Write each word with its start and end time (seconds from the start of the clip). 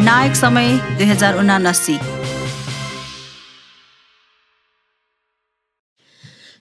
निर्णायक 0.00 0.34
समय 0.34 0.68
दुई 0.98 1.06
हजार 1.06 1.36
उनासी। 1.38 1.96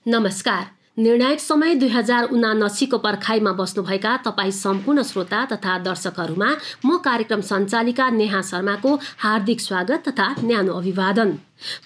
नमस्कार। 0.08 0.66
निर्णायक 0.98 1.40
समय 1.40 1.76
दुई 1.76 1.90
हजार 1.90 2.24
उनासीको 2.36 2.98
पर्खाइमा 2.98 3.52
बस्नुभएका 3.52 4.18
तपाईँ 4.26 4.52
सम्पूर्ण 4.52 5.04
श्रोता 5.04 5.46
तथा 5.46 5.78
दर्शकहरूमा 5.80 6.50
म 6.86 6.98
कार्यक्रम 7.00 7.42
सञ्चालिका 7.42 8.10
नेहा 8.10 8.42
शर्माको 8.42 8.96
हार्दिक 9.20 9.62
स्वागत 9.62 10.08
तथा 10.08 10.28
न्यानो 10.44 10.74
अभिवादन। 10.74 11.38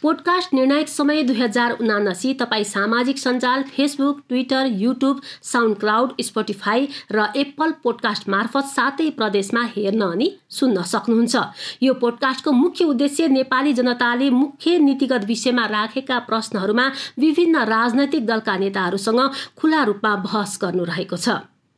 पोडकास्ट 0.01 0.53
निर्णायक 0.53 0.87
समय 0.87 1.21
दुई 1.23 1.35
हजार 1.35 1.71
उनासी 1.81 2.33
तपाईँ 2.33 2.63
सामाजिक 2.63 3.17
सञ्जाल 3.17 3.63
Facebook 3.63 4.19
Twitter 4.29 4.65
YouTube 4.65 5.21
SoundCloud 5.77 6.13
Spotify 6.21 6.87
र 7.11 7.25
एप्पल 7.35 7.71
पोडकास्ट 7.83 8.29
मार्फत 8.29 8.65
सातै 8.65 9.09
प्रदेशमा 9.09 9.63
हेर्न 9.75 10.01
अनि 10.01 10.31
सुन्न 10.49 10.81
सक्नुहुन्छ। 10.83 11.35
यो 11.83 11.93
पोडकास्टको 11.93 12.51
मुख्य 12.51 12.85
उद्देश्य 12.85 13.27
नेपाली 13.27 13.73
जनताले 13.73 14.29
मुख्य 14.29 14.77
नीतिगत 14.79 15.25
विषयमा 15.25 15.65
राखेका 15.65 16.19
प्रश्नहरूमा 16.19 16.87
विभिन्न 17.19 17.63
राजनैतिक 17.65 18.25
दलका 18.25 18.57
नेताहरूसँग 18.57 19.21
खुला 19.57 19.83
रूपमा 19.83 20.15
बहस 20.15 20.57
गर्नु 20.61 20.83
रहेको 20.83 21.17
छ। 21.17 21.29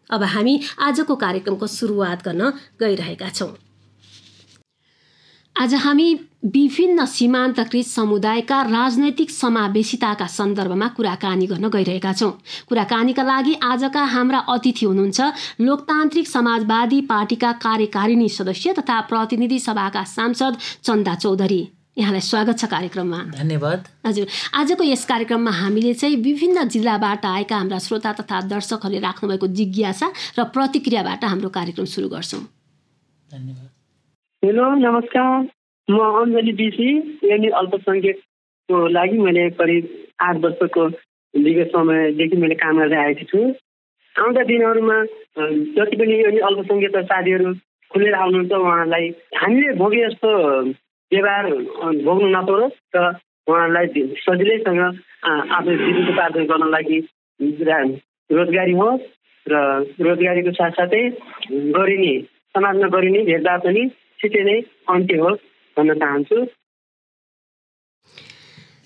अब 0.09 0.23
हामी 0.23 0.59
आजको 0.79 1.15
कार्यक्रमको 1.15 1.67
सुरुवात 1.67 2.25
गर्न 2.25 2.51
गइरहेका 2.79 3.29
छौँ। 3.29 3.64
आज 5.55 5.73
हामी 5.73 6.13
विभिन्न 6.45 7.05
सीमान्तकृत 7.05 7.85
समुदायका 7.85 8.61
राजनैतिक 8.61 9.29
समावेशिताका 9.31 10.25
सन्दर्भमा 10.27 10.87
कुराकानी 10.87 11.45
गर्न 11.47 11.69
गइरहेका 11.69 12.11
छौँ। 12.13 12.31
कुराकानीका 12.67 13.23
लागि 13.23 13.53
आजका 13.63 14.03
हाम्रा 14.03 14.39
अतिथि 14.51 14.85
हुनुहुन्छ 14.85 15.21
लोकतान्त्रिक 15.61 16.27
समाजवादी 16.27 16.99
पार्टीका 17.07 17.51
कार्यकारिणी 17.63 18.27
सदस्य 18.29 18.73
तथा 18.73 18.99
प्रतिनिधि 19.07 19.59
सभाका 19.59 20.03
सांसद 20.05 20.57
चन्दा 20.83 21.15
चौधरी। 21.15 21.61
यहाँलाई 21.97 22.21
स्वागत 22.21 22.59
छ 22.59 22.65
कार्यक्रममा। 22.67 23.19
धन्यवाद। 23.33 23.87
हजुर 24.05 24.27
आजको 24.53 24.83
यस 24.83 25.05
कार्यक्रममा 25.05 25.51
हामीले 25.51 25.93
चाहिँ 25.93 26.15
विभिन्न 26.19 26.67
जिल्लाबाट 26.67 27.25
आएका 27.25 27.55
हाम्रा 27.55 27.79
श्रोता 27.79 28.13
तथा 28.19 28.41
दर्शकहरूले 28.51 28.99
राख्नुभएको 28.99 29.47
जिज्ञासा 29.55 30.11
र 30.39 30.43
प्रतिक्रियाबाट 30.51 31.25
हाम्रो 31.25 31.49
कार्यक्रम 31.49 31.85
सुरु 31.87 32.09
गर्छौँ। 32.11 32.43
धन्यवाद। 33.31 33.74
हेलो 34.45 34.65
नमस्कार। 34.75 35.47
म 35.87 35.99
अञ्जली 36.17 36.51
बिसी 36.53 36.89
यानि 37.29 37.47
अल्पसङ्ख्यकको 37.59 38.81
लागि 38.87 39.17
मैले 39.17 39.49
करिब 39.57 39.87
आठ 40.21 40.37
वर्षको 40.37 40.83
विगत 41.33 41.71
समयदेखि 41.71 42.37
मैले 42.37 42.55
काम 42.55 42.77
गर्दै 42.77 42.97
आएको 42.97 43.25
छु। 43.31 43.39
आउँदा 44.15 44.43
दिनहरूमा 44.43 44.97
जति 45.77 45.97
पनि 45.97 46.19
यो 46.19 46.45
अल्पसङ्ख्यक 46.49 46.97
साथीहरू 47.05 47.53
खुलेर 47.91 48.13
आउनुहुन्छ 48.15 48.53
उहाँलाई 48.59 49.09
हामीले 49.35 49.73
भोगे 49.81 50.05
जस्तो 50.05 50.29
व्यवहार 51.11 51.51
भोग्नु 52.05 52.29
नपरोस् 52.37 52.79
र 52.95 53.03
उहाँलाई 53.49 54.07
सजिलैसँग 54.21 54.85
आफ्नो 55.57 55.81
जीविकोपार्जन 55.83 56.49
गर्न 56.53 56.71
लागि 56.77 57.01
रोजगारी 58.29 58.79
होस् 58.83 59.11
र 59.45 59.67
रोजगारीको 60.05 60.57
साथसाथै 60.61 61.03
गरिने 61.75 62.15
समाजमा 62.55 62.95
गरिने 62.95 63.21
भेदभाव 63.25 63.69
पनि 63.69 63.91
छिटै 64.25 64.43
नै 64.49 64.59
अन्त्य 64.97 65.23
होस् 65.23 65.41
भन्न 65.77 65.99
चाहन्छु। 66.01 66.37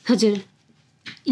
हजुर 0.09 0.37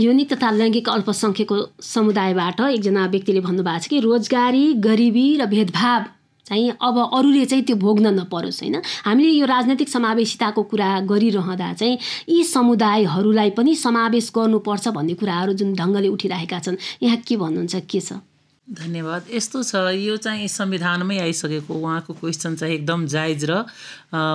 यौनिक 0.02 0.28
तथा 0.32 0.50
लैङ्गिक 0.58 0.90
अल्पसङ्ख्यकको 0.90 1.58
समुदायबाट 1.86 2.60
एकजना 2.68 3.06
व्यक्तिले 3.14 3.42
भन्नुभएको 3.48 3.84
छ 3.84 3.90
कि 3.94 4.00
रोजगारी 4.06 4.66
गरिबी 4.86 5.26
र 5.42 5.46
भेदभाव 5.54 6.04
चाहिँ 6.46 6.70
अब 6.88 6.98
अरूले 7.18 7.46
चाहिँ 7.46 7.64
त्यो 7.68 7.76
भोग्न 7.76 8.14
नपरोस् 8.20 8.62
होइन? 8.64 8.76
हामीले 9.08 9.32
यो 9.32 9.46
राजनैतिक 9.46 9.90
समावेशिताको 9.90 10.64
कुरा 10.72 10.90
गरिरहँदा 11.10 11.74
चाहिँ 11.74 11.98
यी 12.30 12.44
समुदायहरूलाई 12.54 13.50
पनि 13.58 13.76
समावेश 13.76 14.32
गर्नुपर्छ 14.38 14.88
भन्ने 14.98 15.14
कुराहरू 15.20 15.54
जुन 15.60 15.74
ढङ्गले 15.76 16.08
उठिरहेका 16.16 16.60
छन्। 16.66 16.78
यहाँ 17.04 17.18
के 17.28 17.36
भन्नुहुन्छ 17.44 17.76
के 17.92 18.00
छ? 18.00 18.24
धन्यवाद। 18.68 19.24
यस्तो 19.32 19.64
छ 19.64 19.76
यो 19.96 20.16
चाहिँ 20.20 20.48
संविधानमै 20.52 21.18
आइसकेको 21.20 21.74
उहाँको 21.74 22.14
क्वेसन 22.20 22.56
चाहिँ 22.56 22.74
एकदम 22.76 23.06
जायज 23.08 23.46
र 23.48 23.64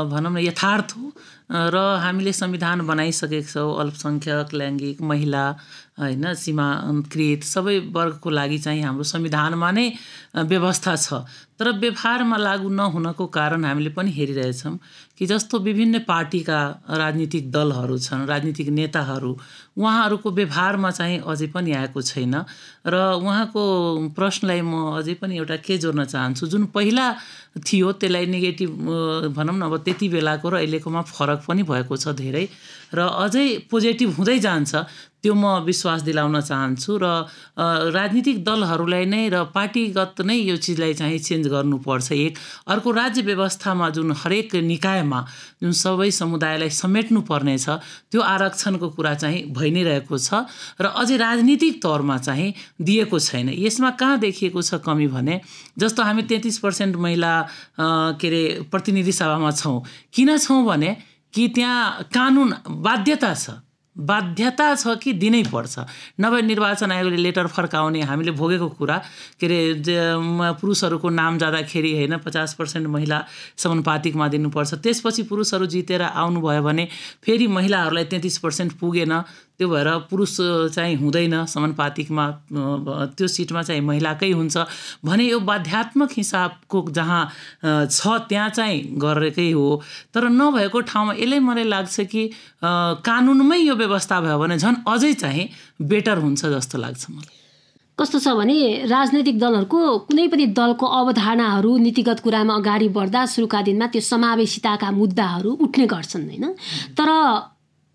भनौँ 0.08 0.32
न 0.32 0.38
यथार्थ 0.40 0.96
हो। 0.96 1.12
र 1.52 1.76
हामीले 2.00 2.32
संविधान 2.32 2.86
बनाइसकेको 2.88 3.48
छौँ 3.52 3.76
अल्पसङ्ख्यक 3.80 4.54
लैङ्गिक 4.54 5.02
महिला 5.04 5.44
होइन 6.02 6.34
सीमाकृत 6.34 7.42
सबै 7.44 7.78
वर्गको 7.94 8.30
लागि 8.30 8.58
चाहिँ 8.58 8.82
हाम्रो 8.82 9.04
संविधानमा 9.06 9.70
नै 9.70 9.86
व्यवस्था 10.44 10.96
छ। 10.96 11.24
तर 11.58 11.70
व्यवहारमा 11.78 12.36
लागु 12.36 12.68
नहुनको 12.68 13.26
कारण 13.30 13.64
हामीले 13.64 13.90
पनि 13.94 14.10
हेरिरहेछौँ 14.10 14.78
कि 15.18 15.26
जस्तो 15.26 15.58
विभिन्न 15.58 15.98
पार्टीका 16.02 16.58
राजनीतिक 16.90 17.50
दलहरू 17.52 17.98
छन् 17.98 18.26
राजनीतिक 18.26 18.68
नेताहरू 18.68 19.32
उहाँहरूको 19.78 20.30
व्यवहारमा 20.30 20.90
चाहिँ 20.90 21.18
अझै 21.22 21.46
पनि 21.54 21.72
आएको 21.72 22.02
छैन। 22.02 22.34
र 22.82 22.94
उहाँको 23.22 23.62
प्रश्नलाई 24.16 24.60
म 24.60 24.98
अझै 24.98 25.14
पनि 25.22 25.36
एउटा 25.38 25.56
के 25.62 25.78
जोड्न 25.78 26.04
चाहन्छु 26.04 26.46
जुन 26.46 26.66
पहिला 26.74 27.06
थियो 27.56 27.92
त्यसलाई 28.00 28.26
नेगेटिभ 28.26 28.70
भनौँ 29.36 29.56
न 29.56 29.62
अब 29.68 29.76
त्यति 29.84 30.08
बेलाको 30.08 30.48
र 30.48 30.54
अहिलेकोमा 30.64 31.02
फरक 31.04 31.44
पनि 31.48 31.62
भएको 31.62 31.96
छ 31.96 32.16
धेरै। 32.16 32.48
र 32.94 32.98
अझै 33.00 33.68
पोजिटिभ 33.70 34.10
हुँदै 34.16 34.38
जान्छ 34.38 34.72
त्यो 35.22 35.34
म 35.34 35.62
विश्वास 35.64 36.02
दिलाउन 36.02 36.40
चाहन्छु 36.40 36.92
र 36.98 37.06
राजनीतिक 37.94 38.42
दलहरूलाई 38.44 39.04
नै 39.06 39.28
र 39.30 39.44
पार्टीगत 39.54 40.20
नै 40.26 40.34
यो 40.34 40.56
चिजलाई 40.58 40.94
चाहिँ 40.98 41.18
चेन्ज 41.18 41.46
गर्नुपर्छ 41.46 42.12
एक। 42.12 42.38
अर्को 42.66 42.90
राज्य 42.90 43.22
व्यवस्थामा 43.22 43.88
जुन 43.94 44.12
हरेक 44.18 44.54
निकायमा 44.66 45.20
जुन 45.62 45.72
सबै 45.72 46.10
समुदायलाई 46.10 46.70
समेट्नु 46.74 47.20
पर्नेछ 47.30 47.66
त्यो 48.10 48.20
आरक्षणको 48.20 48.88
कुरा 48.98 49.14
चाहिँ 49.22 49.40
भइ 49.54 49.70
नै 49.70 49.82
रहेको 49.84 50.18
छ 50.18 50.42
र 50.82 50.90
अझै 50.90 51.16
राजनीतिक 51.16 51.82
तौरमा 51.82 52.18
चाहिँ 52.18 52.52
दिएको 52.82 53.18
छैन। 53.18 53.54
यसमा 53.54 53.90
कहाँ 54.02 54.18
देखिएको 54.18 54.58
छ 54.58 54.82
कमी 54.82 55.06
भने 55.06 55.40
जस्तो 55.78 56.02
हामी 56.02 56.22
तेत्तिस 56.26 56.58
पर्सेन्ट 56.58 56.96
महिला 56.98 57.41
के 57.80 58.26
अरे 58.28 58.42
प्रतिनिधि 58.70 59.12
सभामा 59.12 59.50
छौँ। 59.50 59.82
किन 60.12 60.36
छौँ 60.38 60.64
भने 60.64 60.96
कि 61.34 61.48
त्यहाँ 61.48 62.08
कानुन 62.14 62.54
बाध्यता 62.68 63.34
छ। 63.34 63.50
बाध्यता 63.96 64.74
छ 64.74 64.96
कि 64.96 65.12
दिनै 65.12 65.42
पर्छ। 65.52 65.84
नभए 66.16 66.40
निर्वाचन 66.42 66.92
आयोगले 66.92 67.16
लेटर 67.16 67.46
फर्काउने 67.46 68.00
हामीले 68.00 68.32
भोगेको 68.32 68.68
कुरा 68.80 68.96
के 69.36 69.46
अरे 69.46 69.60
पुरुषहरूको 70.56 71.08
नाम 71.12 71.38
जाँदाखेरि 71.38 71.92
होइन 71.96 72.16
पचास 72.24 72.54
पर्सेन्ट 72.56 72.88
महिला 72.88 73.18
समानुपातिकमा 73.56 74.28
दिनुपर्छ। 74.28 74.74
त्यसपछि 74.80 75.22
पुरुषहरू 75.28 75.66
जितेर 75.68 76.02
आउनुभयो 76.08 76.62
भने 76.62 76.88
फेरि 77.20 77.46
महिलाहरूलाई 77.52 78.04
तेत्तिस 78.08 78.38
पर्सेन्ट 78.40 78.72
पुगेन। 78.80 79.12
त्यो 79.62 79.68
भएर 79.70 79.88
पुरुष 80.10 80.36
चाहिँ 80.74 80.96
हुँदैन 80.98 81.46
समानुपातिकमा 81.46 82.26
त्यो 83.14 83.26
सिटमा 83.28 83.62
चाहिँ 83.62 83.80
महिलाकै 83.80 84.30
हुन्छ। 84.34 84.56
भने 85.06 85.24
यो 85.24 85.38
बाध्यात्मक 85.38 86.10
हिसाबको 86.18 86.78
जहाँ 86.90 87.22
छ 87.86 88.02
त्यहाँ 88.26 88.48
चाहिँ 88.50 88.98
गरेकै 88.98 89.50
हो। 89.54 89.82
तर 90.10 90.26
नभएको 90.26 90.80
ठाउँमा 90.82 91.14
यसले 91.14 91.38
मलाई 91.38 91.64
लाग्छ 91.70 92.00
कि 92.10 92.22
कानुनमै 93.06 93.58
यो 93.58 93.74
व्यवस्था 93.78 94.20
भयो 94.20 94.38
भने 94.38 94.58
झन् 94.58 94.82
अझै 94.82 95.12
चाहिँ 95.22 95.48
बेटर 95.78 96.18
हुन्छ 96.18 96.42
जस्तो 96.58 96.78
लाग्छ 96.78 97.06
मलाई। 97.10 97.38
कस्तो 97.98 98.18
छ 98.18 98.28
भने 98.34 98.88
राजनैतिक 98.90 99.38
दलहरूको 99.38 99.80
कुनै 100.10 100.26
पनि 100.26 100.46
दलको 100.58 100.86
अवधारणाहरू 100.90 101.70
नीतिगत 101.78 102.18
कुरामा 102.24 102.54
अगाडि 102.58 102.88
बढ्दा 102.88 103.20
सुरुका 103.30 103.60
दिनमा 103.62 103.86
त्यो 103.94 104.02
समावेशिताका 104.02 104.90
मुद्दाहरू 104.90 105.50
उठ्ने 105.62 105.86
गर्छन् 105.86 106.26
होइन? 106.26 106.46
तर 106.98 107.08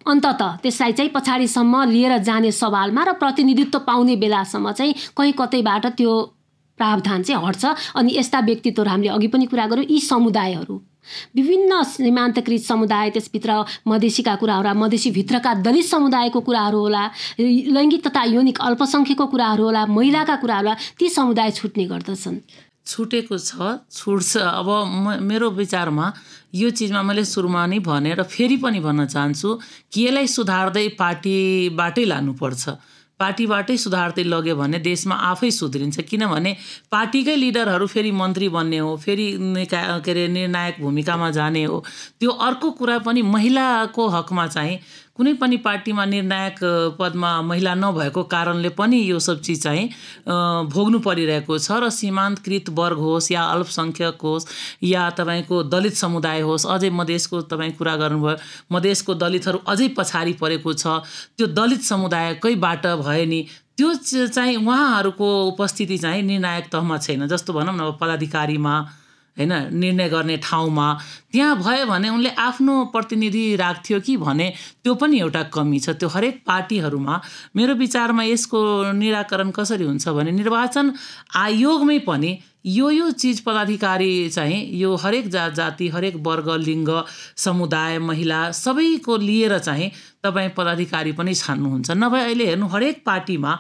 अन्तत 0.08 0.42
त्यसलाई 0.64 0.92
चाहिँ 0.94 1.12
पछाडिसम्म 1.14 1.84
लिएर 1.90 2.18
जाने 2.24 2.52
सवालमा 2.54 3.04
र 3.04 3.14
प्रतिनिधित्व 3.20 3.80
पाउने 3.88 4.16
बेलासम्म 4.18 4.72
चाहिँ 4.72 4.94
कहीँ 5.18 5.34
कतैबाट 5.40 5.86
त्यो 5.98 6.14
प्रावधान 6.80 7.24
चाहिँ 7.24 7.46
हट्छ 7.46 7.66
अनि 7.96 8.18
यस्ता 8.18 8.40
व्यक्तित्वहरू 8.40 8.90
हामीले 8.90 9.10
अघि 9.10 9.28
पनि 9.28 9.46
कुरा 9.46 9.66
गऱ्यौँ 9.68 9.86
यी 9.90 10.00
समुदायहरू। 10.00 10.76
विभिन्न 11.36 11.82
सीमान्तकृत 11.84 12.62
समुदाय 12.62 13.10
त्यसभित्र 13.10 13.52
मधेसीका 13.88 14.36
कुराहरू 14.36 14.74
मधेसीभित्रका 14.80 15.54
दलित 15.66 15.86
समुदायको 15.86 16.40
कुराहरू 16.40 16.80
होला 16.80 17.04
लैङ्गिक 17.40 18.02
तथा 18.08 18.24
यौनिक 18.28 18.60
अल्पसङ्ख्यकको 18.62 19.26
कुराहरू 19.26 19.64
होला 19.64 19.86
महिलाका 19.88 20.36
कुराहरू 20.44 20.68
होला 20.68 20.76
ती 21.00 21.10
समुदाय 21.10 21.52
छुट्ने 21.52 21.86
गर्दछन्। 21.88 22.36
छुटेको 22.88 23.38
छ 23.38 23.52
छुट्छ 23.92 24.38
अब 24.38 24.70
म 24.88 25.20
मेरो 25.30 25.50
विचारमा 25.60 26.06
यो 26.56 26.70
चिजमा 26.72 27.02
मैले 27.04 27.24
सुरुमा 27.26 27.66
नै 27.68 27.80
भने 27.84 28.14
र 28.16 28.24
फेरि 28.26 28.58
पनि 28.58 28.80
भन्न 28.80 29.06
चाहन्छु 29.06 29.50
कि 29.94 30.06
यसलाई 30.06 30.28
सुधार्दै 30.28 30.88
पार्टीबाटै 31.00 32.06
लानुपर्छ। 32.06 32.64
पार्टीबाटै 33.20 33.76
सुधार्दै 33.82 34.24
लग्यो 34.24 34.56
भने 34.56 34.80
देशमा 34.80 35.16
आफै 35.28 35.50
सुध्रिन्छ। 35.52 36.06
किनभने 36.06 36.52
पार्टीकै 36.94 37.36
लिडरहरू 37.36 37.86
फेरि 37.90 38.12
मन्त्री 38.14 38.50
बन्ने 38.56 38.78
हो 38.78 38.92
फेरि 39.04 39.28
के 39.66 39.80
अरे 40.06 40.28
निर्णायक 40.30 40.76
भूमिकामा 40.82 41.30
जाने 41.38 41.64
हो। 41.66 41.78
त्यो 42.20 42.32
अर्को 42.48 42.72
कुरा 42.78 42.98
पनि 43.02 43.22
महिलाको 43.26 44.08
हकमा 44.16 44.46
चाहिँ 44.48 44.78
कुनै 45.18 45.34
पनि 45.36 45.58
पार्टीमा 45.60 46.06
निर्णायक 46.08 46.60
पदमा 46.98 47.32
महिला 47.44 47.74
नभएको 47.76 48.24
कारणले 48.26 48.70
पनि 48.72 49.00
यो 49.02 49.20
सब 49.22 49.42
चिज 49.42 49.62
चाहिँ 49.62 49.86
भोग्नु 50.70 51.00
परिरहेको 51.02 51.58
छ 51.60 51.80
र 51.80 51.90
सीमान्तकृत 51.92 52.70
वर्ग 52.76 53.00
होस् 53.00 53.32
या 53.32 53.44
अल्पसङ्ख्यक 53.52 54.22
होस् 54.24 54.48
या 54.86 55.10
तपाईँको 55.18 55.62
दलित 55.68 55.96
समुदाय 55.98 56.42
होस् 56.44 56.68
अझै 56.70 56.90
मधेसको 56.96 57.42
तपाईँ 57.48 57.72
कुरा 57.76 57.96
गर्नुभयो 57.98 58.36
मधेसको 58.72 59.16
दलितहरू 59.18 59.64
अझै 59.68 59.88
पछाडि 59.98 60.34
परेको 60.38 60.74
छ 60.76 61.00
त्यो 61.34 61.48
दलित 61.56 61.82
समुदायकैबाट 61.86 62.88
भयो 63.02 63.26
नि 63.28 63.42
त्यो 63.78 63.94
चाहिँ 64.28 64.56
उहाँहरूको 64.58 65.28
उपस्थिति 65.48 65.98
चाहिँ 66.00 66.22
निर्णायक 66.26 66.72
तहमा 66.72 66.98
छैन 67.00 67.28
जस्तो 67.28 67.54
भनौँ 67.54 67.76
न 67.76 67.92
पदाधिकारीमा 68.00 68.78
होइन 69.38 69.54
निर्णय 69.74 70.10
गर्ने 70.10 70.38
ठाउँमा। 70.44 70.88
त्यहाँ 71.32 71.56
भयो 71.58 71.86
भने 71.86 72.10
उनले 72.10 72.30
आफ्नो 72.40 72.74
प्रतिनिधि 72.94 73.56
राख्थ्यो 73.56 74.00
कि 74.02 74.18
भने 74.18 74.48
त्यो 74.84 74.94
पनि 74.96 75.20
एउटा 75.20 75.44
कमी 75.54 75.80
छ। 75.80 75.90
त्यो 75.96 76.10
हरेक 76.10 76.44
पार्टीहरूमा 76.48 77.22
मेरो 77.56 77.74
विचारमा 77.76 78.24
यसको 78.24 78.60
निराकरण 78.98 79.52
कसरी 79.52 79.86
हुन्छ 79.86 80.08
भने 80.10 80.32
निर्वाचन 80.32 80.94
आयोगमै 81.36 82.00
पनि 82.08 82.38
यो 82.66 82.90
यो 82.90 83.10
चिज 83.12 83.40
पदाधिकारी 83.42 84.30
चाहिँ 84.30 84.60
यो 84.76 84.96
हरेक 84.96 85.28
जात 85.30 85.54
जाति 85.56 85.88
हरेक 85.88 86.16
वर्ग 86.20 86.50
लिङ्ग 86.60 86.90
समुदाय 87.38 88.00
महिला 88.00 88.40
सबैको 88.52 89.18
लिएर 89.18 89.58
चाहिँ 89.60 89.92
तपाईँ 90.24 90.50
पदाधिकारी 90.58 91.12
पनि 91.12 91.34
छान्नुहुन्छ। 91.34 91.92
नभए 91.92 92.22
अहिले 92.24 92.46
हेर्नु 92.46 92.68
हरेक 92.68 93.04
पार्टीमा 93.06 93.52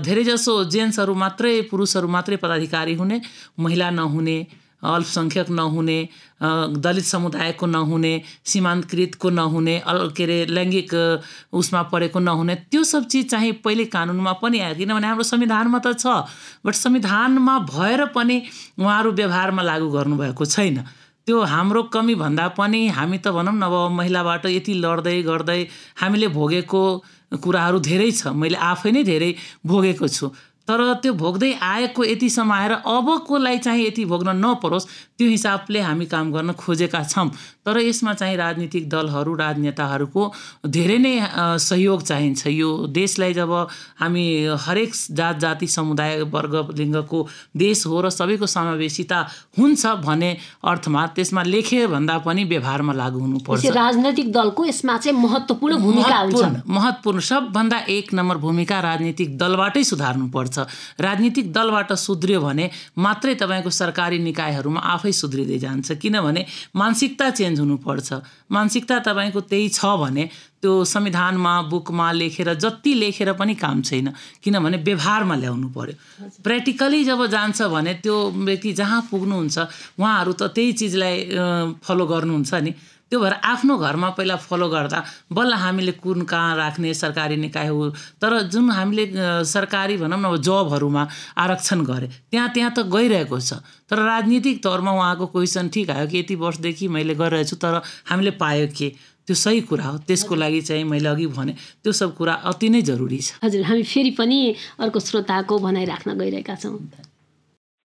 धेरैजसो 0.00 0.54
जेन्ट्सहरू 0.64 1.14
मात्रै 1.14 1.60
पुरुषहरू 1.70 2.08
मात्रै 2.08 2.36
पदाधिकारी 2.36 2.94
हुने 2.94 3.20
महिला 3.60 3.90
नहुने 3.90 4.38
अल्पसङ्ख्यक 4.82 5.50
नहुने 5.50 5.98
दलित 6.80 7.04
समुदायको 7.04 7.66
नहुने 7.66 8.12
सीमान्तकृतको 8.44 9.30
नहुने 9.30 9.78
अल 9.84 10.08
के 10.16 10.24
अरे 10.24 10.38
लैङ्गिक 10.56 10.94
उसमा 11.52 11.82
परेको 11.92 12.18
नहुने 12.18 12.54
त्यो 12.70 12.82
सब 12.84 13.04
चिज 13.12 13.30
चाहिँ 13.30 13.52
पहिले 13.64 13.84
कानुनमा 13.92 14.32
पनि 14.40 14.58
आयो। 14.60 14.74
किनभने 14.74 15.06
हाम्रो 15.06 15.24
संविधानमा 15.24 15.78
त 15.84 15.92
छ 16.00 16.06
बट 16.64 16.74
संविधानमा 16.74 17.58
भएर 17.68 18.04
पनि 18.16 18.36
उहाँहरू 18.80 19.12
व्यवहारमा 19.12 19.62
लागू 19.62 19.88
गर्नुभएको 19.90 20.44
छैन। 20.46 20.82
त्यो 21.26 21.36
हाम्रो 21.44 21.82
कमी 21.92 22.14
भन्दा 22.16 22.48
पनि 22.56 22.80
हामी 22.96 23.18
त 23.18 23.28
भनौँ 23.36 23.54
न 23.54 23.62
अब 23.62 23.92
महिलाबाट 23.92 24.46
यति 24.46 24.74
लड्दै 24.80 25.22
गर्दै 25.22 25.60
हामीले 26.00 26.28
भोगेको 26.32 26.82
कुराहरू 27.38 27.78
धेरै 27.78 28.10
छ। 28.10 28.32
मैले 28.34 28.56
आफै 28.56 28.90
नै 28.90 29.02
धेरै 29.04 29.30
भोगेको 29.62 30.08
छु। 30.08 30.32
तर 30.70 30.82
त्यो 31.02 31.12
भोग्दै 31.18 31.52
आएको 31.58 32.04
यतिसम्म 32.04 32.52
आएर 32.54 32.72
अबकोलाई 32.86 33.58
चाहिँ 33.58 33.86
यति 33.86 34.04
भोग्न 34.06 34.38
नपरोस् 34.38 34.86
त्यो 35.18 35.28
हिसाबले 35.28 35.80
हामी 35.82 36.06
काम 36.06 36.30
गर्न 36.32 36.52
खोजेका 36.54 37.02
छौँ। 37.04 37.28
तर 37.66 37.78
यसमा 37.78 38.12
चाहिँ 38.14 38.36
राजनीतिक 38.36 38.88
दलहरू 38.88 39.34
राजनेताहरूको 39.34 40.22
धेरै 40.66 40.98
नै 40.98 41.14
सहयोग 41.58 42.02
चाहिन्छ। 42.02 42.46
यो 42.46 42.70
देशलाई 42.88 43.34
जब 43.34 43.52
हामी 44.00 44.24
हरेक 44.66 44.94
जात 45.10 45.38
जाति 45.40 45.66
समुदाय 45.68 46.22
वर्ग 46.30 46.54
लिङ्गको 46.78 47.18
देश 47.56 47.86
हो 47.86 48.00
र 48.00 48.10
सबैको 48.10 48.46
समावेशिता 48.46 49.18
हुन्छ 49.58 49.86
भने 50.06 50.30
अर्थमा 50.64 51.06
त्यसमा 51.18 51.42
लेखे 51.42 51.86
भन्दा 51.86 52.18
पनि 52.24 52.44
व्यवहारमा 52.54 52.92
लागु 52.92 53.18
हुनुपर्छ 53.20 53.66
राजनैतिक 53.76 54.32
दलको 54.32 54.64
यसमा 54.66 54.96
चाहिँ 54.98 55.18
महत्त्वपूर्ण 55.18 55.82
भूमिका 55.82 56.22
महत्त्वपूर्ण 56.68 57.20
सबभन्दा 57.28 57.78
एक 57.90 58.14
नम्बर 58.14 58.36
भूमिका 58.46 58.80
राजनीतिक 58.80 59.36
दलबाटै 59.38 59.84
सुधार्नुपर्छ 59.84 60.59
राजनीतिक 61.00 61.52
दलबाट 61.52 61.92
सुध्रियो 61.92 62.40
भने 62.40 62.70
मात्रै 62.98 63.34
तपाईँको 63.34 63.70
सरकारी 63.70 64.18
निकायहरूमा 64.18 64.80
आफै 64.94 65.12
सुध्रिँदै 65.12 65.58
जान्छ। 65.58 65.92
किनभने 66.02 66.44
मानसिकता 66.76 67.30
चेन्ज 67.30 67.60
हुनुपर्छ। 67.60 68.08
मानसिकता 68.50 68.98
तपाईँको 69.06 69.40
त्यही 69.40 69.68
छ 69.70 69.84
भने 70.00 70.24
त्यो 70.60 70.72
संविधानमा 70.84 71.52
बुकमा 71.72 72.06
लेखेर 72.12 72.52
जति 72.54 72.92
लेखेर 72.94 73.32
पनि 73.32 73.54
काम 73.56 73.80
छैन। 73.80 74.12
किनभने 74.44 74.76
व्यवहारमा 74.84 75.34
ल्याउनु 75.34 75.68
पर्यो। 75.72 75.96
प्र्याक्टिकली 76.44 77.04
जब 77.04 77.26
जान्छ 77.26 77.62
भने 77.72 77.94
त्यो 78.04 78.16
व्यक्ति 78.44 78.72
जहाँ 78.72 79.00
पुग्नुहुन्छ 79.10 79.58
उहाँहरू 79.96 80.32
त 80.32 80.42
त्यही 80.52 80.72
चिजलाई 80.72 81.16
फलो 81.80 82.04
गर्नुहुन्छ 82.06 82.54
नि। 82.54 82.72
त्यो 83.10 83.20
भएर 83.20 83.32
आफ्नो 83.32 83.76
घरमा 83.76 84.08
पहिला 84.14 84.36
फलो 84.38 84.68
गर्दा 84.70 84.98
बल्ल 85.34 85.52
हामीले 85.54 85.92
कुन 85.98 86.22
कहाँ 86.30 86.56
राख्ने 86.56 86.94
सरकारी 86.94 87.36
निकाय 87.36 87.68
हो। 87.68 87.90
तर 88.22 88.40
जुन 88.46 88.70
हामीले 88.70 89.04
सरकारी 89.44 89.96
भनौँ 89.98 90.18
न 90.20 90.24
अब 90.24 90.36
जबहरूमा 90.38 91.02
आरक्षण 91.36 91.84
गरे 91.84 92.06
त्यहाँ 92.30 92.48
त्यहाँ 92.54 92.70
त 92.70 92.86
गइरहेको 92.86 93.40
छ। 93.40 93.58
तर 93.90 93.98
राजनीतिक 93.98 94.62
तौरमा 94.62 94.92
उहाँको 94.94 95.26
क्वेसन 95.26 95.68
ठिक 95.74 95.90
आयो 95.90 96.06
कि 96.06 96.18
यति 96.18 96.34
वर्षदेखि 96.38 96.88
मैले 96.88 97.14
गरिरहेको 97.18 97.50
छु 97.50 97.56
तर 97.58 97.82
हामीले 98.10 98.30
पायो 98.38 98.66
के? 98.70 98.94
त्यो 99.26 99.34
सही 99.36 99.60
कुरा 99.66 99.84
हो। 99.84 99.98
त्यसको 100.06 100.34
लागि 100.34 100.60
चाहिँ 100.62 100.84
मैले 100.84 101.08
अघि 101.08 101.26
भने 101.34 101.52
त्यो 101.82 101.92
सब 101.92 102.14
कुरा 102.16 102.34
अति 102.46 102.68
नै 102.70 102.82
जरुरी 102.82 103.18
छ। 103.18 103.38
हजुर 103.42 103.62
हामी 103.62 103.82
फेरि 103.82 104.10
पनि 104.18 104.38
अर्को 104.78 104.98
श्रोताको 105.00 105.58
भनाइ 105.58 105.84
राख्न 105.86 106.18
गइरहेका 106.18 106.54
छौँ। 106.54 106.78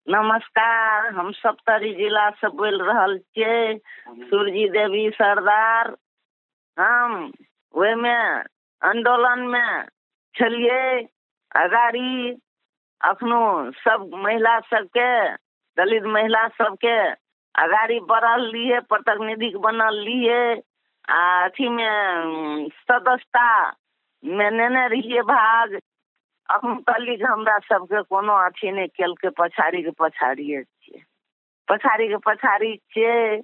नमस्कार, 0.08 1.06
हम 1.14 1.30
सप्तरी 1.32 1.92
जिला 1.94 2.28
से 2.30 2.48
बोल 2.48 2.82
रहा 2.82 3.06
छे 3.16 3.78
सूरजी 4.20 4.68
देवी 4.68 5.10
सरदार, 5.10 5.88
हम 6.78 7.32
वे 7.74 7.94
में 7.94 8.44
आंदोलन 8.82 9.46
में 9.48 9.84
छलिए 10.34 11.00
अगाड़ी 11.56 12.36
अखनो 13.00 13.70
सब 13.70 14.10
महिला 14.14 14.58
सबके, 14.60 15.32
दलित 15.76 16.02
महिला 16.04 16.46
सबके 16.48 16.98
अगाड़ी 17.54 17.98
बढ़ल 18.00 18.46
लिए 18.46 18.80
प्रतिनिधि 18.80 19.52
बनल 19.56 19.98
लिए। 20.00 20.54
अथी 21.08 21.68
में 21.68 22.68
सदस्यता 22.68 23.48
में 24.24 24.50
नेने 24.50 24.86
रहिए 24.88 25.22
भाग। 25.22 25.78
अखन 26.48 26.74
कहली 26.88 27.14
हमरा 27.24 27.58
सबके 27.68 28.02
कोनो 28.12 28.34
अथी 28.46 28.70
नहि 28.70 28.86
केलकै, 28.96 29.28
पछाड़ीके 29.38 29.90
पछाड़िए 30.00 30.62
छियै। 30.62 31.00
पछाड़ीके 31.68 32.16
पछाड़ी 32.26 32.76
छियै 32.92 33.40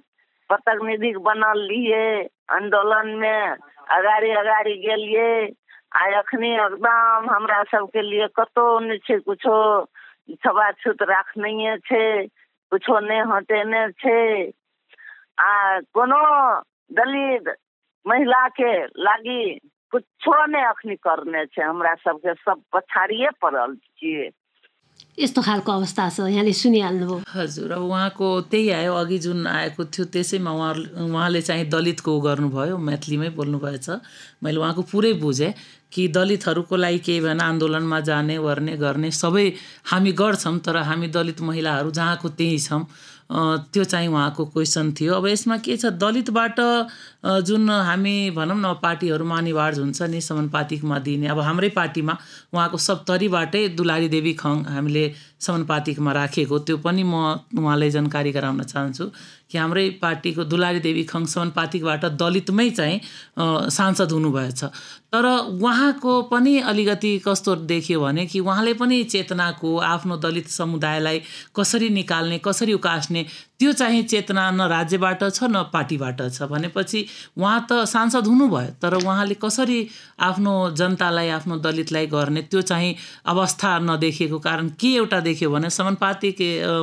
प्रतिनिधि 0.49 1.11
बनल 1.25 1.59
रहिए 1.69 2.03
आंदोलनमे 2.53 3.37
अगाड़ी 3.97 4.29
अगाड़ी 4.41 4.75
गेलिए 4.85 5.29
आ 5.91 6.03
अखनी 6.19 6.51
एकदम 6.55 7.29
हमरा 7.33 7.63
सबके 7.71 8.01
लिए 8.01 8.27
कतौ 8.37 8.67
नहि 8.79 8.97
छै 9.07 9.17
कुछो 9.25 9.57
छुआछूत 10.43 11.01
राखने 11.01 11.77
छै, 11.87 12.27
कुछो 12.71 12.99
नहि 12.99 13.19
हटेने 13.31 13.81
छै। 13.99 14.51
आ 15.41 15.79
कोनो 15.93 16.21
दलित 16.93 17.49
महिलाके 18.05 18.71
लागी 19.01 19.43
कुछो 19.93 20.45
नै 20.47 20.61
अखनी 20.67 20.95
करने 21.07 21.45
छ 21.53 21.67
हमरा 21.69 21.93
सबके 22.03 22.33
सब 22.43 22.61
पछाडिए 22.73 23.29
पड़ल 23.41 23.75
छियै। 23.99 24.29
यस्तो 25.19 25.41
खालको 25.41 25.71
अवस्था 25.71 26.03
छ 26.09 26.19
यहाँले 26.31 26.53
सुनिहाल्नुभयो। 26.53 27.17
हजुर 27.27 27.71
अब 27.71 27.83
उहाँको 27.83 28.27
त्यही 28.51 28.69
आयो 28.71 28.93
अघि 28.95 29.17
जुन 29.19 29.47
आएको 29.47 29.83
थियो 29.91 30.05
त्यसैमा 30.13 30.51
उहाँ 30.51 30.73
उहाँले 31.05 31.41
चाहिँ 31.41 31.65
दलितको 31.69 32.19
गर्नुभयो 32.21 32.77
मैथलीमै 32.77 33.29
बोल्नुभएछ। 33.35 33.87
मैले 34.43 34.57
उहाँको 34.61 34.81
पुरै 34.91 35.13
बुझेँ 35.19 35.53
कि 35.91 36.07
दलितहरूको 36.15 36.75
लागि 36.75 36.99
केही 37.05 37.19
भएन 37.21 37.41
आन्दोलनमा 37.41 37.99
जाने 37.99 38.37
गर्ने 38.39 38.77
गर्ने 38.77 39.11
सबै 39.11 39.47
हामी 39.91 40.11
गर्छौँ 40.15 40.57
तर 40.63 40.77
हामी 40.87 41.07
दलित 41.11 41.41
महिलाहरू 41.43 41.91
जहाँको 41.91 42.29
त्यही 42.39 42.59
छौँ 42.59 42.85
त्यो 43.73 43.83
चाहिँ 43.83 44.07
उहाँको 44.07 44.45
क्वेसन 44.45 44.91
थियो। 44.91 45.13
अब 45.15 45.27
यसमा 45.27 45.57
के 45.65 45.75
छ 45.77 45.91
दलितबाट 45.95 46.59
जुन 47.23 47.69
हामी 47.69 48.15
भनौँ 48.35 48.57
न 48.57 48.73
पार्टीहरूमा 48.81 49.37
अनिवार्य 49.37 49.81
हुन्छ 49.81 50.01
नि 50.09 50.21
समानुपातिकमा 50.21 50.97
दिने। 50.99 51.27
अब 51.27 51.39
हाम्रै 51.39 51.69
पार्टीमा 51.69 52.17
उहाँको 52.53 52.77
सप्तरीबाटै 52.77 53.67
दुलारी 53.77 54.07
देवी 54.09 54.33
खङ 54.33 54.65
हामीले 54.69 55.05
समानुपातिकमा 55.39 56.11
राखेको। 56.13 56.59
त्यो 56.65 56.77
पनि 56.77 57.03
म 57.03 57.13
उहाँलाई 57.57 57.89
जानकारी 57.89 58.31
गराउन 58.31 58.63
चाहन्छु 58.63 59.05
कि 59.51 59.57
हाम्रै 59.57 59.89
पार्टीको 60.01 60.43
दुलारी 60.49 60.79
देवी 60.79 61.03
खङ 61.03 61.25
समानुपातिकबाट 61.25 62.05
दलितमै 62.17 62.69
चाहिँ 62.69 62.99
सांसद 63.69 64.11
हुनुभएछ। 64.11 64.63
तर 65.13 65.25
उहाँको 65.61 66.21
पनि 66.31 66.57
अलिकति 66.71 67.11
कस्तो 67.27 67.55
देखियो 67.67 68.01
भने 68.01 68.25
कि 68.25 68.39
उहाँले 68.39 68.73
पनि 68.73 69.03
चेतनाको 69.03 69.77
आफ्नो 69.77 70.17
दलित 70.17 70.47
समुदायलाई 70.49 71.21
कसरी 71.55 71.89
निकाल्ने 71.89 72.37
कसरी 72.45 72.73
उकास्ने 72.73 73.25
त्यो 73.59 73.71
चाहिँ 73.73 74.03
चेतना 74.03 74.49
न 74.51 74.61
राज्यबाट 74.71 75.23
छ 75.23 75.43
न 75.43 75.63
पार्टीबाट 75.73 76.21
छ 76.31 76.43
भनेपछि 76.47 77.05
उहाँ 77.37 77.59
त 77.69 77.83
सांसद 77.87 78.27
हुनुभयो 78.27 78.73
तर 78.81 78.93
उहाँले 79.01 79.35
कसरी 79.43 79.79
आफ्नो 80.29 80.53
जनतालाई 80.79 81.29
आफ्नो 81.37 81.57
दलितलाई 81.65 82.05
गर्ने 82.07 82.41
त्यो 82.51 82.61
चाहिँ 82.71 82.95
अवस्था 83.33 83.77
नदेखिएको 83.79 84.39
कारण 84.39 84.69
के 84.79 84.93
एउटा 84.95 85.19
देख्यो 85.27 85.49
भने 85.51 85.69
समानुपातिक 85.69 86.37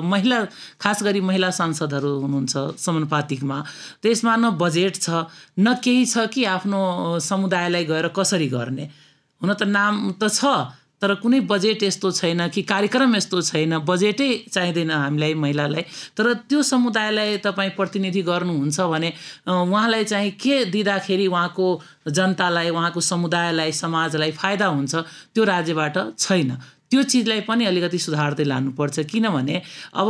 महिला 0.04 0.38
खास 0.80 1.02
गरी 1.02 1.20
महिला 1.30 1.50
सांसदहरू 1.60 2.12
हुनुहुन्छ 2.20 2.56
समानुपातिकमा 2.78 3.58
त्यसमा 4.02 4.36
न 4.36 4.50
बजेट 4.62 4.94
छ 5.02 5.26
न 5.58 5.74
केही 5.84 6.06
छ 6.06 6.26
कि 6.32 6.44
आफ्नो 6.56 6.80
समुदायलाई 7.20 7.84
गएर 7.84 8.08
कसरी 8.16 8.48
गर्ने। 8.48 8.84
हुन 9.40 9.52
त 9.54 9.62
नाम 9.62 9.94
त 10.20 10.28
छ 10.28 10.44
तर 11.02 11.14
कुनै 11.22 11.40
बजेट 11.50 11.82
यस्तो 11.82 12.10
छैन 12.10 12.48
कि 12.48 12.62
कार्यक्रम 12.62 13.14
यस्तो 13.16 13.40
छैन 13.42 13.78
बजेटै 13.86 14.30
चाहिँदैन 14.52 14.90
हामीलाई 14.90 15.34
महिलालाई। 15.34 15.82
तर 16.16 16.32
त्यो 16.50 16.62
समुदायलाई 16.62 17.36
तपाईँ 17.44 17.70
प्रतिनिधि 17.78 18.22
गर्नुहुन्छ 18.22 18.80
भने 18.92 19.12
उहाँलाई 19.46 20.04
चाहिँ 20.04 20.30
के 20.42 20.64
दिँदाखेरि 20.74 21.26
उहाँको 21.26 21.66
जनतालाई 22.08 22.70
उहाँको 22.70 23.00
समुदायलाई 23.00 23.72
समाजलाई 23.72 24.32
फाइदा 24.40 24.66
हुन्छ 24.66 24.94
त्यो 25.34 25.44
राज्यबाट 25.44 25.96
छैन। 26.18 26.50
त्यो 26.90 27.02
चिजलाई 27.04 27.40
पनि 27.46 27.64
अलिकति 27.70 27.98
सुधार्दै 27.98 28.44
लानुपर्छ। 28.44 28.98
किनभने 29.06 29.62
अब 29.94 30.08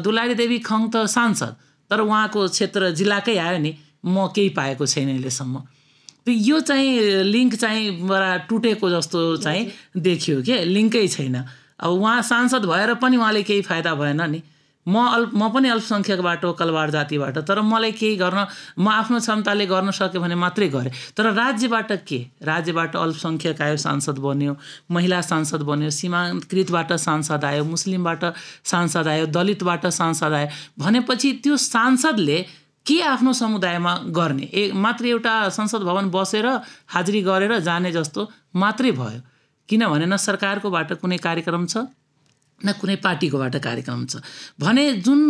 दुलारी 0.00 0.34
देवी 0.40 0.58
खङ 0.64 0.88
त 0.94 1.04
सांसद 1.10 1.52
तर 1.90 2.00
उहाँको 2.00 2.48
क्षेत्र 2.48 2.90
जिल्लाकै 2.96 3.36
आयो 3.36 3.58
नि 3.58 3.72
म 4.06 4.32
केही 4.32 4.48
पाएको 4.56 4.86
छैन 4.86 5.08
अहिलेसम्म। 5.12 5.81
यो 6.28 6.60
चाहिँ 6.60 7.22
लिङ्क 7.24 7.54
चाहिँ 7.54 8.06
बडा 8.06 8.36
टुटेको 8.48 8.90
जस्तो 8.90 9.36
चाहिँ 9.36 9.70
देखियो 9.96 10.42
के? 10.42 10.64
लिङ्कै 10.64 11.08
छैन। 11.08 11.36
अब 11.82 11.90
उहाँ 11.90 12.22
सांसद 12.22 12.64
भएर 12.64 12.94
पनि 12.94 13.16
उहाँले 13.16 13.42
केही 13.42 13.62
फाइदा 13.62 13.94
भएन 13.94 14.22
नि। 14.30 14.42
म 14.86 14.98
अल्प 14.98 15.30
म 15.34 15.48
पनि 15.54 15.68
अल्पसङ्ख्यकबाट 15.68 16.44
कलवार 16.58 16.90
जातिबाट 16.90 17.38
तर 17.46 17.60
मलाई 17.62 17.92
केही 17.92 18.16
गर्न 18.16 18.46
म 18.78 18.88
आफ्नो 18.90 19.18
क्षमताले 19.18 19.66
गर्न 19.66 19.90
सक्यो 19.90 20.20
भने 20.20 20.34
मात्रै 20.34 20.68
गरेँ। 20.68 20.90
तर 21.14 21.30
राज्यबाट 21.32 21.92
के? 22.06 22.18
राज्यबाट 22.42 22.96
अल्पसङ्ख्यक 22.96 23.62
आयो 23.62 23.76
सांसद 23.78 24.18
बन्यो 24.18 24.56
महिला 24.90 25.20
सांसद 25.22 25.62
बन्यो 25.62 25.90
सीमाकृतबाट 25.90 26.92
सांसद 26.98 27.44
आयो 27.44 27.64
मुस्लिमबाट 27.64 28.24
सांसद 28.66 29.06
आयो 29.06 29.26
दलितबाट 29.26 29.86
सांसद 29.86 30.32
आयो। 30.34 30.48
भनेपछि 30.78 31.32
त्यो 31.42 31.56
सांसदले 31.56 32.61
के 32.86 33.00
आफ्नो 33.04 33.32
समुदायमा 33.32 33.94
गर्ने? 34.10 34.42
ए 34.44 34.70
मात्र 34.74 35.06
एउटा 35.06 35.34
संसद 35.48 35.82
भवन 35.82 36.10
बसेर 36.10 36.46
हाजिरी 36.88 37.22
गरेर 37.22 37.58
जाने 37.60 37.92
जस्तो 37.92 38.28
मात्रै 38.56 38.92
भयो। 38.92 39.20
किनभने 39.68 40.06
न 40.06 40.16
सरकारकोबाट 40.18 40.92
कुनै 41.00 41.18
कार्यक्रम 41.18 41.66
छ 41.66 41.86
न 42.60 42.72
कुनै 42.80 42.96
पार्टीकोबाट 43.04 43.56
कार्यक्रम 43.58 44.04
छ। 44.06 44.22
भने 44.60 44.84
जुन 45.06 45.20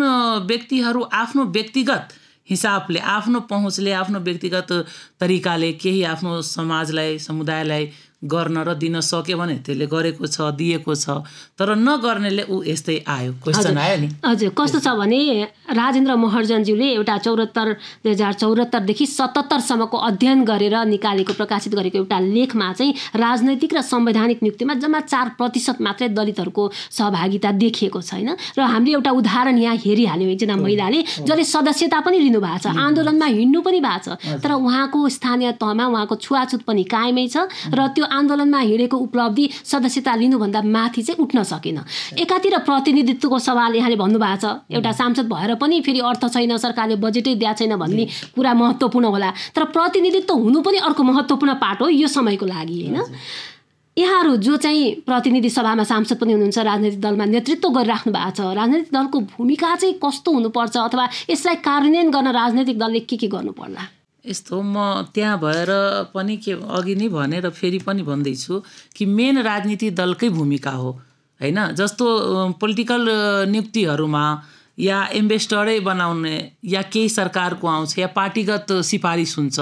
व्यक्तिहरू 0.48 1.02
आफ्नो 1.12 1.44
व्यक्तिगत 1.52 2.08
हिसाबले 2.48 2.98
आफ्नो 2.98 3.40
पहुँचले 3.50 3.92
आफ्नो 3.92 4.18
व्यक्तिगत 4.20 4.72
तरिकाले 5.20 5.72
केही 5.82 6.02
आफ्नो 6.04 6.40
समाजलाई 6.42 7.18
समुदायलाई 7.18 7.84
गर्न 8.24 8.58
र 8.62 8.74
दिन 8.78 9.00
सक्यो 9.02 9.36
भने 9.38 9.54
त्यसले 9.66 9.86
गरेको 9.86 10.26
छ 10.26 10.54
दिएको 10.54 10.94
छ 10.94 11.26
तर 11.58 11.74
नगर्नेले 11.74 12.44
ऊ 12.46 12.62
यस्तै 12.62 12.96
आयो। 13.02 13.32
क्वेसन 13.42 13.78
आयो 13.78 13.96
नि। 14.02 14.08
हजुर 14.24 14.50
कस्तो 14.54 14.78
छ 14.78 14.94
भने 14.94 15.18
राजेन्द्र 15.74 16.14
महर्जनज्यूले 16.16 16.88
एउटा 16.94 17.16
चौरात्तर 17.18 17.68
दुई 18.04 18.12
हजार 18.12 18.32
चौरात्तरदेखि 18.42 19.06
सतहत्तरसम्मको 19.06 19.96
अध्ययन 20.08 20.44
गरेर 20.44 20.76
निकालेको 20.86 21.32
प्रकाशित 21.34 21.74
गरेको 21.74 21.98
एउटा 21.98 22.18
लेखमा 22.20 22.72
चाहिँ 22.72 22.94
राजनैतिक 23.16 23.74
र 23.74 23.80
संवैधानिक 23.82 24.38
नियुक्तिमा 24.42 24.74
जम्मा 24.82 25.00
चार 25.10 25.28
प्रतिशत 25.38 25.80
मात्रै 25.82 26.08
दलितहरूको 26.14 26.70
सहभागिता 26.98 27.50
देखिएको 27.58 28.00
छैन। 28.02 28.30
र 28.58 28.60
हामीले 28.62 28.94
एउटा 28.94 29.10
उदाहरण 29.10 29.58
यहाँ 29.58 29.76
हेरिहाल्यौँ 29.82 30.30
एकजना 30.30 30.56
महिलाले 30.56 31.02
जसले 31.26 31.44
सदस्यता 31.44 32.00
पनि 32.06 32.18
लिनु 32.22 32.40
भएको 32.40 32.70
छ 32.70 32.76
आन्दोलनमा 32.86 33.26
हिँड्नु 33.26 33.60
पनि 33.66 33.80
भएको 33.82 34.14
छ 34.14 34.40
तर 34.42 34.52
उहाँको 34.52 34.98
स्थानीय 35.08 35.52
तहमा 35.58 35.86
उहाँको 35.90 36.14
छुवाछुत 36.22 36.62
पनि 36.62 36.84
कायमै 36.86 37.26
छ 37.26 37.48
र 37.74 37.88
त्यो 37.96 38.04
आन्दोलनमा 38.12 38.60
हिँडेको 38.60 38.96
उपलब्धि 38.98 39.48
सदस्यता 39.64 40.14
लिनुभन्दा 40.14 40.62
माथि 40.62 41.02
चाहिँ 41.02 41.22
उठ्न 41.24 41.42
सकेन। 41.42 41.78
एकातिर 42.18 42.58
प्रतिनिधित्वको 42.68 43.38
सवाल 43.38 43.74
यहाँले 43.76 43.96
भन्नुभएको 43.96 44.36
छ। 44.40 44.74
एउटा 44.74 44.92
सांसद 44.92 45.26
भएर 45.32 45.54
पनि 45.56 45.80
फेरि 45.80 46.00
अर्थ 46.00 46.26
छैन 46.28 46.56
सरकारले 46.58 46.96
बजेटै 46.96 47.34
दिएको 47.34 47.54
छैन 47.58 47.76
भन्ने 47.76 48.04
कुरा 48.34 48.52
महत्त्वपूर्ण 48.54 49.06
होला। 49.06 49.30
तर 49.54 49.64
प्रतिनिधित्व 49.72 50.34
हुनु 50.34 50.60
पनि 50.60 50.78
अर्को 50.84 51.02
महत्त्वपूर्ण 51.02 51.54
पाठ 51.56 51.80
हो 51.82 51.88
यो 51.88 52.08
समयको 52.08 52.46
लागि 52.46 52.76
होइन? 52.82 53.00
यहाँहरू 53.96 54.36
जो 54.36 54.56
चाहिँ 54.56 55.04
प्रतिनिधि 55.04 55.48
सभामा 55.50 55.84
सांसद 55.84 56.16
पनि 56.16 56.32
हुनुहुन्छ 56.32 56.58
राजनैतिक 56.58 57.00
दलमा 57.00 57.24
नेतृत्व 57.28 57.68
गरिराख्नु 57.68 58.12
भएको 58.12 58.30
छ 58.32 58.40
राजनैतिक 58.56 58.92
दलको 58.92 59.20
भूमिका 59.36 59.74
चाहिँ 59.76 59.94
कस्तो 60.00 60.32
हुनुपर्छ 60.32 60.76
अथवा 60.78 61.08
यसलाई 61.30 61.56
कार्यान्वयन 61.60 62.10
गर्न 62.10 62.28
राजनैतिक 62.32 62.78
दलले 62.78 63.00
के 63.04 63.16
के 63.16 63.28
गर्नु 63.28 63.52
पर्ला 63.52 63.84
यस्तो 64.24 64.62
म 64.62 65.02
त्यहाँ 65.14 65.38
भएर 65.38 65.70
पनि 66.14 66.36
के 66.36 66.52
अघि 66.52 66.94
नै 66.94 67.08
भने 67.08 67.40
र 67.40 67.50
फेरि 67.50 67.78
पनि 67.78 68.02
भन्दैछु 68.02 68.62
कि 68.96 69.06
मेन 69.06 69.42
राजनीति 69.42 69.90
दलकै 69.90 70.28
भूमिका 70.28 70.70
हो 70.70 70.90
होइन? 71.40 71.58
जस्तो 71.74 72.06
पोलिटिकल 72.60 73.02
नियुक्तिहरूमा 73.50 74.24
या 74.78 74.98
एम्बेसडरै 75.12 75.78
बनाउने 75.80 76.34
या 76.64 76.82
केही 76.82 77.08
सरकारको 77.08 77.68
आउँछ 77.68 77.98
या 77.98 78.06
पार्टीगत 78.06 78.72
सिफारिस 78.82 79.36
हुन्छ 79.38 79.58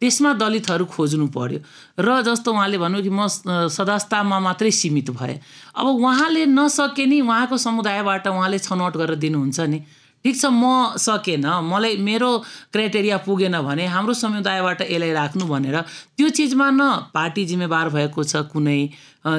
त्यसमा 0.00 0.32
दलितहरू 0.32 0.84
खोज्नु 0.84 1.26
पर्यो। 1.34 1.58
र 1.98 2.22
जस्तो 2.22 2.52
उहाँले 2.52 2.78
भन्नु 2.78 3.02
कि 3.02 3.10
म 3.10 3.26
सदस्यतामा 3.26 4.38
मात्रै 4.40 4.70
सीमित 4.70 5.10
भएँ। 5.10 5.38
अब 5.74 5.86
उहाँले 5.86 6.46
नसके 6.46 7.06
नि 7.06 7.20
उहाँको 7.20 7.56
समुदायबाट 7.56 8.26
उहाँले 8.28 8.58
छनौट 8.58 8.96
गरेर 8.96 9.18
दिनुहुन्छ 9.18 9.60
नि। 9.60 9.78
ठिक 10.24 10.36
छ 10.40 10.48
म 10.48 10.96
सकेन। 10.96 11.44
मलाई 11.68 11.96
मेरो 12.00 12.30
क्राइटेरिया 12.72 13.16
पुगेन 13.28 13.60
भने 13.60 13.86
हाम्रो 13.92 14.14
समुदायबाट 14.16 14.80
यसलाई 14.88 15.12
राख्नु 15.12 15.44
भनेर 15.44 15.76
त्यो 16.16 16.28
चिजमा 16.32 16.68
न 16.70 17.12
पार्टी 17.12 17.44
जिम्मेवार 17.44 17.88
भएको 17.92 18.24
छ 18.24 18.48
कुनै 18.48 18.80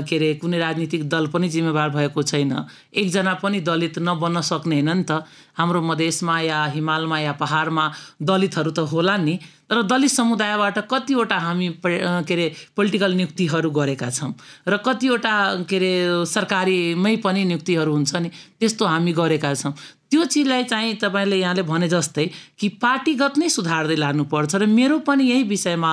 के 0.06 0.16
अरे 0.18 0.30
कुनै 0.42 0.58
राजनीतिक 0.60 1.10
दल 1.10 1.26
पनि 1.34 1.50
जिम्मेवार 1.50 1.90
भएको 1.90 2.22
छैन। 2.22 2.54
एकजना 2.94 3.34
पनि 3.42 3.60
दलित 3.66 3.98
नबन्न 3.98 4.42
सक्ने 4.42 4.76
होइन 4.76 4.90
नि 4.94 5.04
त। 5.10 5.26
हाम्रो 5.58 5.82
मधेसमा 5.82 6.40
या 6.42 6.60
हिमालमा 6.78 7.18
या 7.20 7.34
पहाडमा 7.34 7.86
दलितहरू 8.22 8.72
त 8.72 8.86
होला 8.86 9.18
नि। 9.18 9.36
तर 9.66 9.82
दलित 9.90 10.12
समुदायबाट 10.12 10.78
कतिवटा 10.86 11.38
हामी 11.38 11.68
के 11.82 12.34
अरे 12.34 12.46
पोलिटिकल 12.78 13.12
नियुक्तिहरू 13.14 13.70
गरेका 13.74 14.10
छौँ। 14.10 14.34
र 14.70 14.78
कतिवटा 14.86 15.34
के 15.70 15.78
अरे 15.78 15.94
सरकारीमै 16.30 17.16
पनि 17.26 17.46
नियुक्तिहरू 17.46 17.92
हुन्छ 17.94 18.16
नि 18.22 18.30
त्यस्तो 18.60 18.86
हामी 18.86 19.14
गरेका 19.14 19.54
छौँ। 19.54 19.74
त्यो 20.16 20.26
चिजलाई 20.32 20.64
चाहिँ 20.64 20.94
तपाईँले 20.96 21.36
यहाँले 21.36 21.64
भने 21.68 21.88
जस्तै 21.92 22.26
कि 22.56 22.68
पार्टीगत 22.80 23.34
नै 23.36 23.50
सुधार्दै 23.52 23.96
लानुपर्छ 24.00 24.56
र 24.56 24.66
मेरो 24.72 25.04
पनि 25.04 25.24
यही 25.28 25.44
विषयमा 25.52 25.92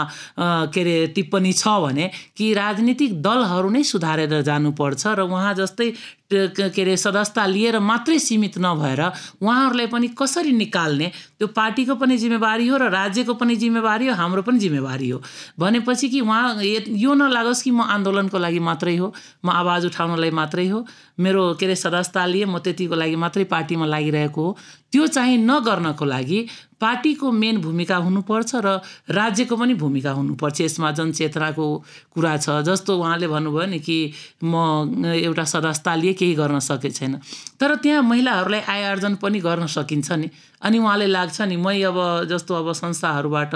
के 0.71 0.81
अरे 0.81 0.95
टिप्पणी 1.11 1.53
छ 1.53 1.67
भने 1.83 2.07
कि 2.39 2.47
राजनीतिक 2.55 3.19
दलहरू 3.19 3.71
नै 3.75 3.83
सुधारेर 3.83 4.41
जानुपर्छ 4.47 5.03
र 5.19 5.21
उहाँ 5.27 5.55
जस्तै 5.59 5.91
के 6.33 6.83
अरे 6.83 6.97
सदस्यता 6.97 7.45
लिएर 7.47 7.79
मात्रै 7.83 8.19
सीमित 8.19 8.55
नभएर 8.57 9.01
उहाँहरूलाई 9.43 9.87
पनि 9.93 10.09
कसरी 10.17 10.53
निकाल्ने? 10.53 11.09
त्यो 11.39 11.47
पार्टीको 11.53 11.95
पनि 12.01 12.17
जिम्मेवारी 12.17 12.67
हो 12.69 12.77
र 12.79 12.89
राज्यको 12.89 13.35
पनि 13.37 13.57
जिम्मेवारी 13.61 14.07
हो 14.09 14.15
हाम्रो 14.17 14.43
पनि 14.43 14.59
जिम्मेवारी 14.59 15.09
हो। 15.11 15.21
भनेपछि 15.61 16.09
कि 16.09 16.21
उहाँ 16.25 16.63
यो 16.63 17.15
नलागोस् 17.21 17.63
कि 17.63 17.71
म 17.71 17.85
आन्दोलनको 17.85 18.39
लागि 18.39 18.61
मात्रै 18.65 18.97
हो 18.97 19.13
म 19.45 19.51
आवाज 19.51 19.87
उठाउनलाई 19.93 20.31
मात्रै 20.33 20.67
हो 20.69 20.87
मेरो 21.21 21.43
के 21.61 21.67
अरे 21.67 21.77
सदस्यता 21.77 22.25
लिए 22.27 22.45
म 22.49 22.59
त्यतिको 22.65 22.95
लागि 22.97 23.17
मात्रै 23.21 23.45
पार्टीमा 23.53 23.87
लागिरहेको 24.13 24.43
हो 24.43 24.57
त्यो 24.93 25.07
चाहिँ 25.07 25.37
नगर्नको 25.41 26.05
लागि 26.05 26.41
पार्टीको 26.83 27.31
मेन 27.33 27.61
भूमिका 27.63 27.97
हुनुपर्छ 27.97 28.51
र 28.67 28.69
राज्यको 29.11 29.57
पनि 29.57 29.75
भूमिका 29.79 30.13
हुनुपर्छ। 30.13 30.61
यसमा 30.61 30.91
जनचेतनाको 30.99 31.67
कुरा 32.11 32.37
छ। 32.37 32.61
जस्तो 32.67 32.99
उहाँले 32.99 33.27
भन्नुभयो 33.31 33.67
नि 33.71 33.79
कि 33.79 33.99
म 34.43 35.07
एउटा 35.07 35.45
सदस्यता 35.47 35.95
लिए 35.95 36.13
केही 36.19 36.35
गर्न 36.35 36.59
सके 36.59 36.91
छैन। 36.91 37.21
तर 37.61 37.75
त्यहाँ 37.79 38.03
महिलाहरूलाई 38.03 38.61
आय 38.67 38.83
आर्जन 38.85 39.15
पनि 39.23 39.41
गर्न 39.41 39.67
सकिन्छ 39.71 40.13
नि। 40.13 40.29
अनि 40.63 40.79
उहाँले 40.79 41.07
लाग्छ 41.07 41.41
नि 41.43 41.57
मै 41.57 41.83
अब 41.83 41.99
जस्तो 42.31 42.55
अब 42.55 42.73
संस्थाहरूबाट 42.73 43.55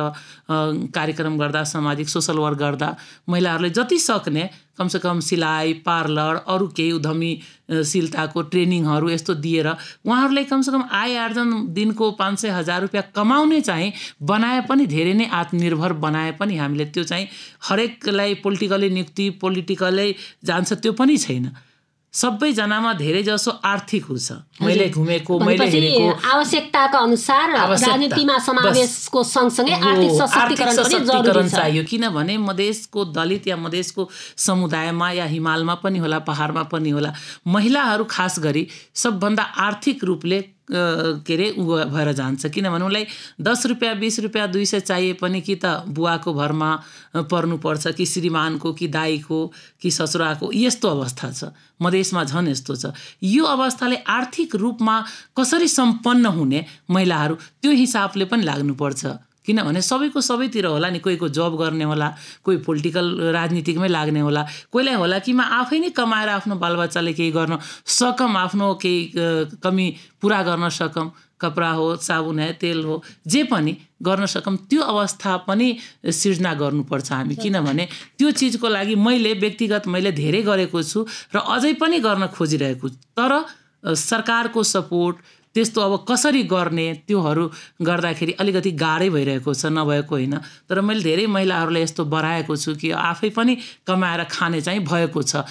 कार्यक्रम 0.95 1.39
गर्दा 1.39 1.63
सामाजिक 1.65 2.09
सोसल 2.09 2.39
वर्क 2.39 2.59
गर्दा 2.59 2.89
महिलाहरूले 3.29 3.71
जति 3.71 3.99
सक्ने 3.99 4.51
कमसेकम 4.79 5.21
सिलाइ 5.21 5.73
पार्लर 5.87 6.35
अरू 6.47 6.67
केही 6.77 6.93
उद्यमीशीलताको 6.93 8.43
ट्रेनिङहरू 8.53 9.09
यस्तो 9.11 9.35
दिएर 9.39 9.69
उहाँहरूलाई 9.69 10.45
कमसेकम 10.45 10.83
आय 10.93 11.17
आर्जन 11.17 11.49
दिनको 11.73 12.11
पाँच 12.19 12.39
सय 12.39 12.51
हजार 12.51 12.81
रुपियाँ 12.81 13.05
कमाउने 13.17 13.61
चाहिँ 13.61 13.93
बनाए 14.23 14.61
पनि 14.69 14.87
धेरै 14.87 15.15
नै 15.15 15.27
आत्मनिर्भर 15.35 15.93
बनाए 16.05 16.33
पनि 16.41 16.57
हामीले 16.57 16.85
त्यो 16.93 17.05
चाहिँ 17.05 17.29
हरेकलाई 17.69 18.35
पोलिटिकली 18.45 18.89
नियुक्ति 18.91 19.31
पोलिटिकलै 19.43 20.09
जान्छ 20.45 20.73
त्यो 20.73 20.93
पनि 20.93 21.17
छैन। 21.19 21.47
सबैजनामा 22.15 22.93
धेरै 22.97 23.23
जसो 23.23 23.51
आर्थिक 23.61 24.05
हुन्छ। 24.09 24.33
मैले 24.65 24.89
घुमेको 24.89 25.39
मैले 25.39 25.67
हेरेको 25.69 26.05
आवश्यकताका 26.25 26.99
अनुसार। 26.99 27.51
राजनीतिमा। 27.53 28.39
समावेशको 28.39 29.23
सँगसँगै 29.23 29.75
आर्थिक 29.85 30.11
सशक्तिकरण 30.71 31.49
चाहियो। 31.49 31.83
किनभने 31.85 32.37
मधेसको 32.41 33.05
दलित 33.13 33.47
या 33.47 33.57
मधेसको 33.57 34.09
समुदायमा 34.47 35.11
या 35.13 35.25
हिमालमा 35.29 35.75
पनि 35.85 35.99
होला 35.99 36.19
पहाडमा 36.25 36.63
पनि 36.73 36.91
होला 36.91 37.13
महिलाहरू 37.47 38.05
खास 38.09 38.39
गरी 38.41 38.67
सबभन्दा 38.97 39.43
आर्थिक 39.69 40.05
रूपले 40.05 40.41
के 40.69 41.35
अरे 41.35 41.51
उ 41.51 41.65
भएर 41.91 42.13
जान्छ। 42.13 42.47
किनभने 42.47 42.85
उसलाई 42.85 43.07
दस 43.41 43.67
रुपियाँ 43.67 43.95
बिस 43.99 44.19
रुपियाँ 44.21 44.49
दुई 44.51 44.67
सय 44.67 44.81
चाहिए 44.81 45.13
पनि 45.21 45.41
कि 45.41 45.55
त 45.65 45.85
बुवाको 45.89 46.35
भरमा 46.35 46.71
पर्नुपर्छ 47.31 47.95
कि 47.97 48.07
श्रीमानको 48.07 48.73
कि 48.73 48.89
दाईको 48.89 49.41
कि 49.83 49.91
ससुराको 49.91 50.51
यस्तो 50.55 50.89
अवस्था 50.89 51.31
छ। 51.31 51.45
मधेसमा 51.83 52.25
झन् 52.25 52.49
यस्तो 52.49 52.75
छ। 52.77 52.85
यो 53.23 53.45
अवस्थाले 53.45 53.97
आर्थिक 53.97 54.55
रूपमा 54.57 55.05
कसरी 55.39 55.69
सम्पन्न 55.69 56.27
हुने 56.27 56.65
महिलाहरू 56.91 57.35
त्यो 57.63 57.71
हिसाबले 57.73 58.25
पनि 58.25 58.43
लाग्नुपर्छ। 58.43 59.07
किनभने 59.47 59.81
सबैको 59.83 60.21
सबैतिर 60.21 60.67
होला 60.67 60.89
नि 60.91 60.99
कोहीको 60.99 61.29
जब 61.31 61.57
गर्ने 61.57 61.85
होला 61.87 62.09
कोही 62.45 62.57
पोलिटिकल 62.67 63.07
राजनीतिकमै 63.33 63.89
लाग्ने 63.89 64.21
होला। 64.21 64.43
कोहीलाई 64.73 64.95
होला 64.95 65.19
कि 65.23 65.33
म 65.33 65.41
आफै 65.41 65.79
नै 65.79 65.91
कमाएर 65.95 66.29
आफ्नो 66.29 66.55
बालबच्चाले 66.59 67.13
केही 67.15 67.31
गर्न 67.31 67.59
सकम 67.87 68.37
आफ्नो 68.37 68.75
केही 68.83 69.01
कमी 69.63 69.87
पुरा 70.21 70.43
गर्न 70.43 70.69
सकम। 70.69 71.11
कपडा 71.37 71.71
हो 71.77 71.87
साबुन 72.01 72.39
है 72.41 72.53
तेल 72.57 72.79
हो 72.85 72.95
जे 73.29 73.43
पनि 73.45 73.77
गर्न 74.03 74.27
सकम 74.27 74.57
त्यो 74.73 74.81
अवस्था 74.83 75.37
पनि 75.45 75.69
सिर्जना 76.09 76.53
गर्नुपर्छ 76.57 77.13
हामी। 77.13 77.35
किनभने 77.37 77.85
त्यो 78.17 78.31
चिजको 78.41 78.69
लागि 78.69 78.95
मैले 78.97 79.33
व्यक्तिगत 79.45 79.87
मैले 79.93 80.13
धेरै 80.17 80.41
गरेको 80.49 80.83
छु 80.83 81.05
र 81.37 81.37
अझै 81.37 81.73
पनि 81.77 82.01
गर्न 82.01 82.27
खोजिरहेको 82.33 82.89
छु। 82.89 82.97
तर 83.13 83.33
सरकारको 83.85 84.63
सपोर्ट 84.65 85.17
त्यस्तो 85.57 85.81
अब 85.81 86.05
कसरी 86.05 86.43
गर्ने 86.45 86.87
त्योहरू 87.09 87.45
गर्दाखेरि 87.81 88.33
अलिकति 88.37 88.71
गाह्रै 88.77 89.09
भइरहेको 89.11 89.55
छ 89.55 89.73
नभएको 89.73 90.15
होइन। 90.15 90.35
तर 90.69 90.81
मैले 90.85 91.03
धेरै 91.03 91.27
महिलाहरूलाई 91.33 91.83
यस्तो 91.83 92.05
बढाएको 92.05 92.57
छु 92.57 92.75
कि 92.77 92.91
आफै 92.93 93.31
पनि 93.33 93.57
कमाएर 93.89 94.25
खाने 94.29 94.61
चाहिँ 94.61 94.85
भएको 94.85 95.23
छ। 95.23 95.49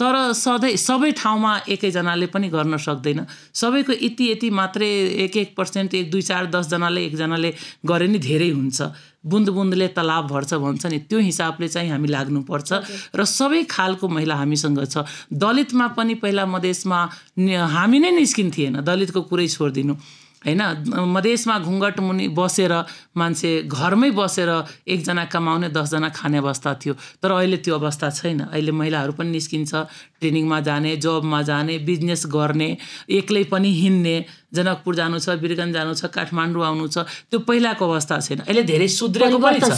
तर 0.00 0.32
सधैँ 0.32 0.76
सबै 0.78 1.10
ठाउँमा 1.20 1.52
एकैजनाले 1.68 2.26
पनि 2.32 2.48
गर्न 2.48 2.76
सक्दैन। 2.80 3.26
सबैको 3.52 3.92
यति 3.92 4.30
यति 4.32 4.50
मात्रै 4.50 4.88
एक 5.24 5.36
एक 5.36 5.54
पर्सेन्ट 5.56 5.94
एक 5.94 6.10
दुई 6.10 6.22
चार 6.22 6.46
दसजनाले 6.48 7.04
एकजनाले 7.06 7.54
गरे 7.86 8.06
नि 8.08 8.18
धेरै 8.18 8.50
हुन्छ। 8.50 9.11
बुन्द 9.24 9.48
बुन्दले 9.48 9.88
तलाब 9.94 10.26
भर्छ 10.26 10.54
भन्छ 10.54 10.86
नि। 10.86 10.98
त्यो 11.06 11.18
हिसाबले 11.18 11.68
चाहिँ 11.68 11.90
हामी 11.90 12.08
लाग्नुपर्छ 12.08 12.70
र 13.14 13.20
सबै 13.24 13.62
खालको 13.70 14.08
महिला 14.08 14.34
हामीसँग 14.34 14.82
छ। 14.84 15.06
दलितमा 15.30 15.86
पनि 15.94 16.14
पहिला 16.18 16.46
मधेसमा 16.46 16.98
हामी 17.38 17.98
नै 17.98 18.10
निस्किन्थेन। 18.18 18.82
दलितको 18.82 19.20
कुरै 19.30 19.48
छोडिदिनु। 19.48 19.94
होइन? 20.42 20.62
मधेसमा 20.90 21.58
घुङ्गट 21.62 22.00
मुनि 22.02 22.26
बसेर 22.34 22.72
मान्छे 23.14 23.50
घरमै 23.70 24.10
बसेर 24.10 24.50
एकजना 24.90 25.24
कमाउने 25.30 25.68
दसजना 25.70 26.08
खाने 26.10 26.38
अवस्था 26.42 26.70
थियो। 26.82 26.94
तर 27.22 27.30
अहिले 27.30 27.56
त्यो 27.62 27.78
अवस्था 27.78 28.10
छैन। 28.10 28.50
अहिले 28.50 28.72
महिलाहरू 28.74 29.12
पनि 29.14 29.30
निस्किन्छ। 29.38 29.70
ट्रेनिङमा 30.18 30.58
जाने 30.66 30.96
जबमा 30.98 31.40
जाने 31.46 31.78
बिजनेस 31.86 32.26
गर्ने 32.26 32.68
एक्लै 33.06 33.44
पनि 33.54 33.70
हिँड्ने। 33.70 34.16
जनकपुर 34.52 34.94
जानु 34.94 35.18
छ 35.18 35.36
बिरगन्ज 35.40 35.72
जानु 35.74 35.92
छ 35.96 36.04
काठमाडौँ 36.12 36.64
आउनु 36.66 36.86
छ 36.88 37.08
त्यो 37.32 37.38
पहिलाको 37.48 37.82
अवस्था 37.82 38.20
छैन। 38.20 38.38
अहिले 38.44 38.62
धेरै 38.62 38.88
सुध्रेको 38.88 39.38
पनि 39.38 39.58
छ। 39.60 39.72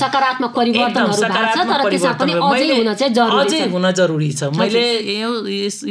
अझै 3.45 3.61
हुन 3.71 3.87
जरुरी 3.93 4.31
छ। 4.35 4.51
मैले 4.59 4.85
यो 5.23 5.31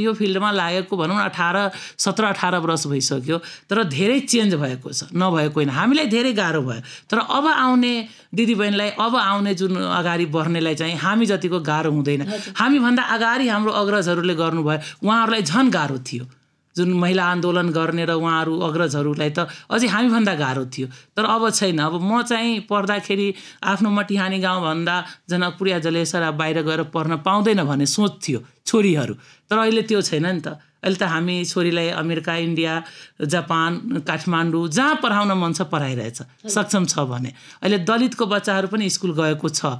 यो 0.03 0.11
फिल्डमा 0.13 0.51
लागेको 0.51 0.93
भनौँ 0.97 1.15
न 1.15 1.23
अठार 1.31 1.55
सत्र 1.97 2.23
अठार 2.35 2.55
वर्ष 2.59 2.83
भइसक्यो 2.91 3.37
तर 3.71 3.83
धेरै 3.87 4.19
चेन्ज 4.27 4.51
भएको 4.59 4.89
छ। 4.91 5.15
नभएको 5.15 5.55
होइन। 5.55 5.69
हामीलाई 5.69 6.07
धेरै 6.11 6.33
गाह्रो 6.35 6.61
भयो। 6.67 6.81
तर 7.07 7.17
अब 7.23 7.45
आउने 7.47 7.93
दिदीबहिनीलाई 8.35 8.89
अब 8.99 9.15
आउने 9.15 9.53
जुन 9.55 9.75
अगाडि 9.79 10.25
बढ्नेलाई 10.27 10.75
चाहिँ 10.75 10.95
हामी 10.99 11.25
जतिको 11.31 11.59
गाह्रो 11.63 11.91
हुँदैन। 11.91 12.21
हामीभन्दा 12.59 13.03
अगाडि 13.15 13.47
हाम्रो 13.47 13.71
अग्रजहरूले 13.71 14.35
गर्नुभयो 14.35 15.07
उहाँहरूलाई 15.07 15.41
झन् 15.41 15.71
गाह्रो 15.71 15.97
थियो। 16.03 16.25
जुन 16.75 16.93
महिला 16.93 17.23
आन्दोलन 17.23 17.69
गर्ने 17.69 18.05
र 18.05 18.11
उहाँहरू 18.17 18.53
अग्रजहरूलाई 18.59 19.29
त 19.29 19.47
अझै 19.69 19.87
हामीभन्दा 19.87 20.33
गाह्रो 20.35 20.65
थियो। 20.73 20.87
तर 21.15 21.23
अब 21.25 21.49
छैन। 21.49 21.79
अब 21.79 22.01
म 22.01 22.21
चाहिँ 22.25 22.65
पढ्दाखेरि 22.69 23.27
आफ्नो 23.63 23.89
मटिहानी 23.89 24.39
गाउँभन्दा 24.39 24.95
जनकपुर 25.29 25.67
या 25.67 25.79
जलेसर 25.85 26.31
बाहिर 26.33 26.61
गएर 26.61 26.81
पढ्न 26.89 27.21
पाउँदैन 27.21 27.63
भन्ने 27.63 27.85
सोच 27.85 28.13
थियो 28.21 28.39
छोरीहरू। 28.65 29.13
तर 29.49 29.57
अहिले 29.57 29.81
त्यो 29.85 30.01
छैन 30.01 30.25
नि 30.25 30.41
त। 30.41 30.57
अहिले 30.83 30.97
त 30.99 31.03
हामी 31.07 31.35
छोरीलाई 31.45 31.87
अमेरिका 31.95 32.33
इन्डिया 32.43 32.73
जापान 33.23 34.03
काठमाडौँ 34.03 34.67
जहाँ 34.67 34.99
पढाउन 34.99 35.31
मन 35.31 35.51
छ 35.53 35.61
पढाइरहेछ 35.71 36.49
सक्षम 36.51 36.85
छ 36.91 37.07
भने। 37.07 37.31
अहिले 37.63 37.77
दलितको 37.87 38.25
बच्चाहरू 38.25 38.67
पनि 38.67 38.89
स्कुल 38.89 39.11
गएको 39.15 39.49
छ। 39.49 39.79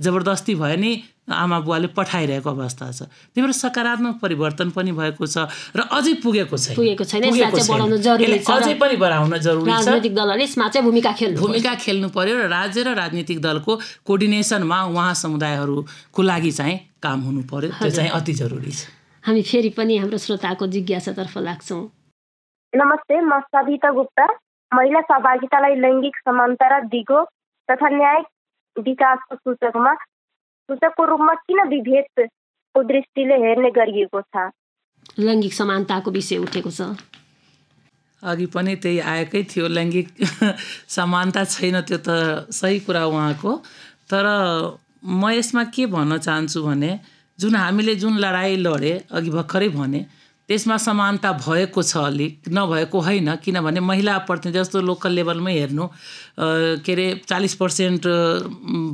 जबरजस्ती 0.00 0.54
भयो 0.54 0.76
नि 0.76 0.92
आमा 1.24 1.58
बुवाले 1.64 1.88
पठाइरहेको 1.96 2.50
अवस्था 2.50 2.90
छ। 2.90 3.02
त्यही 3.06 3.42
भएर 3.42 3.52
सकारात्मक 3.52 4.14
परिवर्तन 4.20 4.70
पनि 4.74 4.92
भएको 4.92 5.26
छ 5.26 5.46
र 5.72 5.80
अझै 5.86 6.14
पुगेको 6.20 6.56
छैन। 6.56 6.76
पुगेको 6.76 7.04
छैन, 7.04 7.22
अझै 7.24 8.74
पनि 8.74 8.96
बढाउन 8.98 9.38
जरुरी 9.38 9.70
छ। 9.70 9.74
राजनैतिक 9.74 10.14
दलहरूले 10.14 10.44
यसमा 10.44 10.68
चाहिँ 10.68 10.84
भूमिका 10.84 11.12
खेल्नु 11.14 11.40
भूमिका 11.40 11.74
खेल्नु 11.80 12.08
पर्यो 12.10 12.34
र 12.36 12.48
राज्य 12.50 12.82
र 12.82 12.94
राजनीतिक 12.98 13.38
दलको 13.40 13.72
कोर्डिनेसनमा 14.04 14.78
उहाँ 14.90 15.14
समुदायहरूको 15.14 16.20
लागि 16.22 16.50
चाहिँ 16.50 16.76
काम 17.00 17.18
हुनु 17.24 17.42
पर्यो। 17.48 17.70
त्यो 17.78 17.90
चाहिँ 17.90 18.10
अति 18.10 18.32
जरुरी 18.34 18.72
छ। 18.74 18.90
हामी 19.24 19.42
फेरि 19.42 19.70
पनि 19.78 19.96
हाम्रो 19.96 20.18
श्रोताको 20.18 20.66
जिज्ञासातर्फ 20.74 21.34
लाग्छौँ। 21.38 21.82
नमस्ते 22.72 23.14
म 23.22 23.40
सविता 23.48 23.90
गुप्ता। 23.94 24.26
महिला 24.72 25.00
सहभागितालाई 25.06 25.74
लैङ्गिक 25.80 26.16
समानता 26.26 26.66
र 26.66 26.74
दिगो 26.90 27.20
तथा 27.68 27.88
न्यायिक 27.88 28.26
विकासको 28.80 29.36
सूचकमा 29.36 29.94
सूचकको 29.94 31.04
रूपमा 31.04 31.34
किन 31.46 31.60
विभेदको 31.68 32.82
दृष्टिले 32.82 33.34
हेर्ने 33.34 33.70
गरिएको 33.70 34.20
छ? 34.20 34.50
लैङ्गिक 35.18 35.52
समानताको 35.52 36.10
विषय 36.10 36.36
उठेको 36.38 36.70
छ। 36.70 36.96
अघि 38.22 38.46
पनि 38.46 38.76
त्यही 38.76 38.98
आएकै 38.98 39.42
थियो 39.42 39.68
लैङ्गिक 39.68 40.08
समानता 40.96 41.44
छैन 41.44 41.80
त्यो 41.80 41.98
त 41.98 42.50
सही 42.50 42.80
कुरा 42.80 43.04
उहाँको। 43.06 43.52
तर 44.10 44.24
म 45.04 45.30
यसमा 45.30 45.64
के 45.64 45.86
भन्न 45.86 46.18
चाहन्छु 46.18 46.62
भने 46.62 46.92
जुन 47.38 47.54
हामीले 47.56 47.94
जुन 47.94 48.18
लडाइँ 48.18 48.56
लडे 48.56 48.92
अघि 49.10 49.30
भर्खरै 49.30 49.68
भने 49.68 50.00
त्यसमा 50.48 50.76
समानता 50.76 51.32
भएको 51.32 51.82
छ 51.82 51.96
अलिक 51.96 52.48
नभएको 52.52 53.00
होइन 53.00 53.34
किनभने 53.44 53.80
महिला 53.80 54.16
प्रतिनिधि 54.28 54.58
जस्तो 54.58 54.80
लोकल 54.80 55.12
लेभलमै 55.12 55.52
हेर्नु 55.52 55.86
के 56.84 56.92
अरे 56.92 57.06
चालिस 57.28 57.54
पर्सेन्ट 57.54 58.06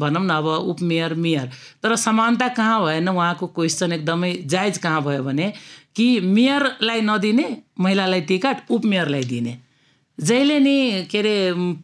भनौँ 0.03 0.25
न 0.25 0.31
अब 0.31 0.47
उपमेयर 0.47 1.15
मेयर 1.15 1.51
तर 1.83 1.97
समानता 1.97 2.49
कहाँ 2.55 2.85
भएन? 2.85 3.09
उहाँको 3.09 3.47
क्वेसन 3.47 3.93
एकदमै 3.93 4.33
जायज 4.47 4.79
कहाँ 4.79 5.03
भयो 5.03 5.23
भने 5.25 5.53
कि 5.97 6.09
मेयरलाई 6.21 7.01
नदिने 7.03 7.47
महिलालाई 7.81 8.21
टिकट 8.31 8.71
उपमेयरलाई 8.71 9.25
दिने। 9.25 9.59
जहिले 10.19 10.59
नि 10.61 11.07
के 11.11 11.19
अरे 11.19 11.35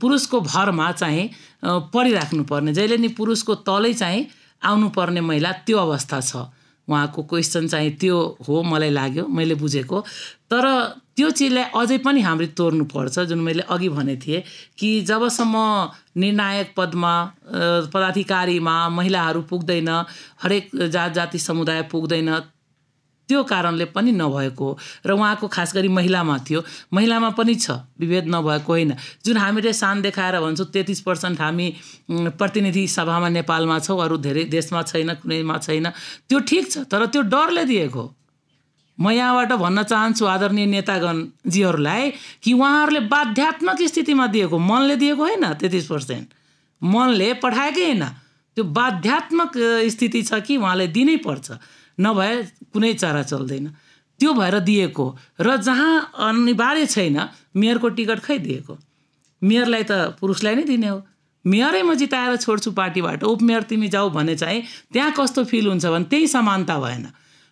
पुरुषको 0.00 0.40
भरमा 0.40 0.90
चाहिँ 0.92 1.28
अ, 1.64 1.78
पढिराख्नु 1.90 2.44
पर्ने 2.44 2.72
जहिले 2.74 2.96
नि 2.96 3.08
पुरुषको 3.18 3.54
तलै 3.66 3.92
चाहिँ 3.94 4.26
आउनुपर्ने 4.62 5.20
महिला 5.20 5.52
त्यो 5.66 5.78
अवस्था 5.78 6.20
छ। 6.20 6.46
उहाँको 6.88 7.22
क्वेसन 7.22 7.66
चाहिँ 7.68 7.90
त्यो 8.00 8.16
हो 8.48 8.62
मलाई 8.62 8.90
लाग्यो 8.90 9.26
मैले 9.26 9.54
बुझेको। 9.54 10.00
तर 10.50 10.64
त्यो 11.16 11.30
चिजलाई 11.30 11.64
अझै 11.74 11.98
पनि 11.98 12.20
हामीले 12.20 12.52
तोड्नुपर्छ 12.52 13.18
जुन 13.18 13.40
मैले 13.40 13.62
अघि 13.68 13.88
भनेको 13.88 14.20
थिएँ 14.26 14.42
कि 14.78 14.90
जबसम्म 15.02 15.56
निर्णायक 16.16 16.74
पदमा 16.76 17.14
पदाधिकारीमा 17.94 18.76
महिलाहरू 18.88 19.42
पुग्दैन 19.42 19.88
हरेक 20.42 20.70
जात 20.88 21.12
जाति 21.12 21.38
समुदाय 21.38 21.82
पुग्दैन 21.82 22.30
त्यो 23.28 23.42
कारणले 23.42 23.84
पनि 23.90 24.12
नभएको 24.12 24.64
हो। 24.64 24.78
र 25.06 25.10
उहाँको 25.12 25.48
खास 25.48 25.74
गरी 25.74 25.88
महिलामा 25.88 26.38
थियो। 26.46 26.62
महिलामा 26.92 27.30
पनि 27.30 27.54
छ 27.54 27.70
विभेद 27.98 28.26
नभएको 28.28 28.72
होइन। 28.72 28.94
जुन 29.24 29.36
हामीले 29.36 29.72
सान 29.72 30.02
देखाएर 30.02 30.40
भन्छौँ 30.40 30.66
तेत्तिस 30.70 31.00
पर्सेन्ट 31.00 31.40
हामी 31.40 31.66
प्रतिनिधि 32.10 32.86
सभामा 32.88 33.28
नेपालमा 33.28 33.78
छौँ 33.78 33.98
अरू 33.98 34.16
धेरै 34.16 34.44
देशमा 34.46 34.82
छैन 34.82 35.14
कुनैमा 35.18 35.58
छैन। 35.58 35.90
त्यो 36.28 36.38
ठिक 36.38 36.70
छ 36.70 36.78
तर 36.86 37.06
त्यो 37.06 37.22
डरले 37.26 37.64
दिएको। 37.64 38.04
म 38.98 39.10
यहाँबाट 39.10 39.52
भन्न 39.52 39.82
चाहन्छु 39.82 40.24
आदरणीय 40.24 40.66
नेतागणजीहरूलाई 40.66 42.10
कि 42.42 42.52
उहाँहरूले 42.52 43.00
बाध्यात्मक 43.12 43.82
स्थितिमा 43.82 44.26
दिएको 44.26 44.56
मनले 44.58 44.96
दिएको 44.96 45.22
होइन 45.22 45.44
तेत्तिस 45.60 45.86
पर्सेन्ट। 45.86 46.26
मनले 46.82 47.32
पठाएकै 47.42 47.84
होइन। 47.84 48.04
त्यो 48.56 48.64
बाध्यात्मक 48.64 49.52
स्थिति 49.92 50.22
छ 50.22 50.40
कि 50.40 50.56
उहाँलाई 50.56 50.88
दिनै 50.88 51.16
पर्छ। 51.20 51.60
नभए 51.98 52.34
कुनै 52.72 52.92
चारा 52.94 53.22
चल्दैन। 53.22 53.66
त्यो 54.20 54.32
भएर 54.32 54.58
दिएको। 54.60 55.06
र 55.40 55.56
जहाँ 55.56 56.12
अनिवार्य 56.18 56.86
छैन 56.86 57.18
मेयरको 57.56 57.88
टिकट 57.88 58.20
खै 58.20 58.38
दिएको 58.38 58.78
मेयरलाई 59.42 59.82
त 59.82 60.16
पुरुषलाई 60.20 60.54
नै 60.54 60.64
दिने 60.64 60.88
हो। 60.88 60.98
मेयरै 61.44 61.82
म 61.82 61.94
जिताएर 61.94 62.36
छोड्छु 62.36 62.70
पार्टीबाट। 62.72 63.24
उपमेयर 63.24 63.62
तिमी 63.62 63.88
जाऊ 63.88 64.10
भने 64.10 64.34
चाहिँ 64.36 64.62
त्यहाँ 64.92 65.12
कस्तो 65.12 65.44
फिल 65.44 65.66
हुन्छ 65.68 65.86
भने 65.86 66.04
त्यही 66.04 66.26
समानता 66.26 66.78
भएन। 66.80 67.06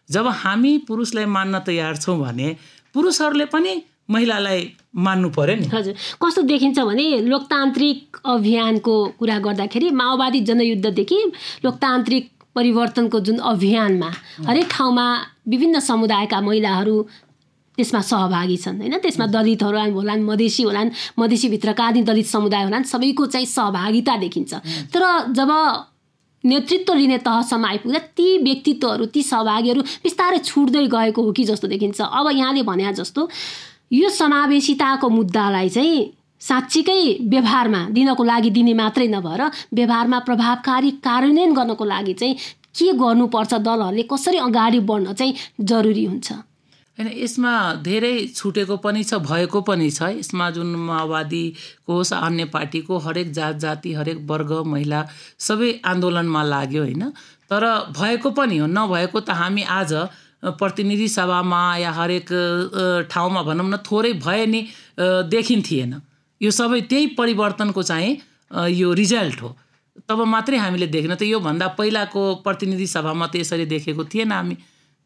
जब 0.09 0.27
हामी 0.43 0.73
पुरुषलाई 0.89 1.25
मान्न 1.27 1.59
तयार 1.65 1.97
छौँ 1.97 2.19
भने 2.19 2.57
पुरुषहरूले 2.95 3.45
पनि 3.53 3.73
महिलालाई 4.11 4.61
मान्नु 4.97 5.29
पर्यो 5.31 5.57
नि। 5.57 5.67
हजुर। 5.73 5.95
कस्तो 6.21 6.43
देखिन्छ 6.43 6.79
भने 6.79 7.05
लोकतान्त्रिक 7.25 8.17
अभियानको 8.25 8.95
कुरा 9.19 9.39
गर्दाखेरि 9.39 9.91
माओवादी 9.91 10.41
जनयुद्धदेखि 10.41 11.19
लोकतान्त्रिक 11.65 12.34
परिवर्तनको 12.55 13.21
जुन 13.21 13.39
अभियानमा 13.51 14.11
हरेक 14.47 14.69
ठाउँमा 14.71 15.07
विभिन्न 15.49 15.81
समुदायका 15.81 16.41
महिलाहरू 16.41 16.97
त्यसमा 17.79 18.01
सहभागी 18.01 18.57
छन् 18.57 18.79
होइन? 18.81 18.99
त्यसमा 18.99 19.27
दलितहरू 19.27 19.79
होलान् 19.93 20.23
मधेसी 20.23 20.63
होलान् 20.63 20.91
मधेसीभित्रका 21.19 21.85
आदि 21.85 22.03
दलित 22.03 22.27
समुदाय 22.27 22.63
होलान् 22.65 22.85
सबैको 22.85 23.27
चाहिँ 23.27 23.47
सहभागिता 23.47 24.17
देखिन्छ। 24.17 24.55
तर 24.95 25.03
जब 25.35 25.51
नेतृत्व 26.45 26.95
लिने 26.95 27.19
तहसम्म 27.19 27.65
आइपुग्दा 27.67 27.99
ती 28.15 28.27
व्यक्तित्वहरू 28.39 29.05
ती 29.07 29.23
सहभागीहरू 29.23 29.81
बिस्तारै 30.05 30.39
छुट्दै 30.39 30.87
गएको 30.87 31.23
हो 31.23 31.33
कि 31.33 31.45
जस्तो 31.45 31.69
देखिन्छ। 31.69 32.01
अब 32.01 32.31
यहाँले 32.31 32.63
भने 32.63 32.93
जस्तो 32.95 33.29
यो 33.93 34.09
समावेशिताको 34.11 35.09
मुद्दालाई 35.09 35.69
चाहिँ 35.69 35.99
साँच्चीकै 36.49 37.01
व्यवहारमा 37.33 37.81
दिनको 37.97 38.25
लागि 38.25 38.51
दिने 38.57 38.75
मात्रै 38.81 39.07
नभएर 39.09 39.43
व्यवहारमा 39.75 40.19
प्रभावकारी 40.29 40.91
कार्यान्वयन 41.07 41.55
गर्नको 41.55 41.85
लागि 41.85 42.15
चाहिँ 42.21 42.35
के 42.77 42.93
गर्नुपर्छ 43.01 43.53
दलहरूले 43.67 44.03
कसरी 44.13 44.39
अगाडि 44.49 44.81
बढ्न 44.89 45.13
चाहिँ 45.15 45.35
जरुरी 45.61 46.05
हुन्छ? 46.05 46.33
होइन 46.99 47.09
यसमा 47.19 47.53
धेरै 47.83 48.15
छुटेको 48.35 48.77
पनि 48.83 49.03
छ 49.05 49.19
भएको 49.25 49.61
पनि 49.69 49.91
छ। 49.91 50.11
यसमा 50.19 50.51
जुन 50.57 50.75
माओवादीको 50.89 51.93
होस् 51.93 52.13
अन्य 52.15 52.45
पार्टीको 52.55 52.99
हरेक 53.07 53.33
जात 53.33 53.57
जाति 53.65 53.93
हरेक 53.99 54.19
वर्ग 54.31 54.53
महिला 54.67 55.01
सबै 55.39 55.71
आन्दोलनमा 55.85 56.43
लाग्यो 56.45 56.83
होइन? 56.83 57.03
तर 57.51 57.63
भएको 57.99 58.31
पनि 58.31 58.57
हो 58.59 58.67
नभएको 58.67 59.21
त 59.21 59.31
हामी 59.41 59.63
आज 59.63 59.93
प्रतिनिधि 60.61 61.09
सभामा 61.09 61.63
या 61.79 61.91
हरेक 61.99 62.29
ठाउँमा 63.11 63.43
भनौँ 63.43 63.69
न 63.71 63.77
थोरै 63.89 64.13
भए 64.25 64.47
नि 64.47 64.61
अ, 64.99 65.07
देखिन्थेन 65.35 65.95
यो 66.41 66.51
सबै 66.51 66.81
त्यही 66.91 67.07
परिवर्तनको 67.19 67.83
चाहिँ 67.83 68.11
यो 68.73 68.93
रिजल्ट 68.93 69.43
हो। 69.43 69.57
तब 70.09 70.21
मात्रै 70.27 70.57
हामीले 70.59 70.87
देख्न 70.91 71.15
त 71.15 71.23
योभन्दा 71.23 71.67
पहिलाको 71.79 72.23
प्रतिनिधि 72.45 72.87
सभामा 72.87 73.27
त 73.27 73.37
यसरी 73.43 73.67
देखेको 73.67 74.05
थिएन 74.05 74.33
हामी। 74.33 74.57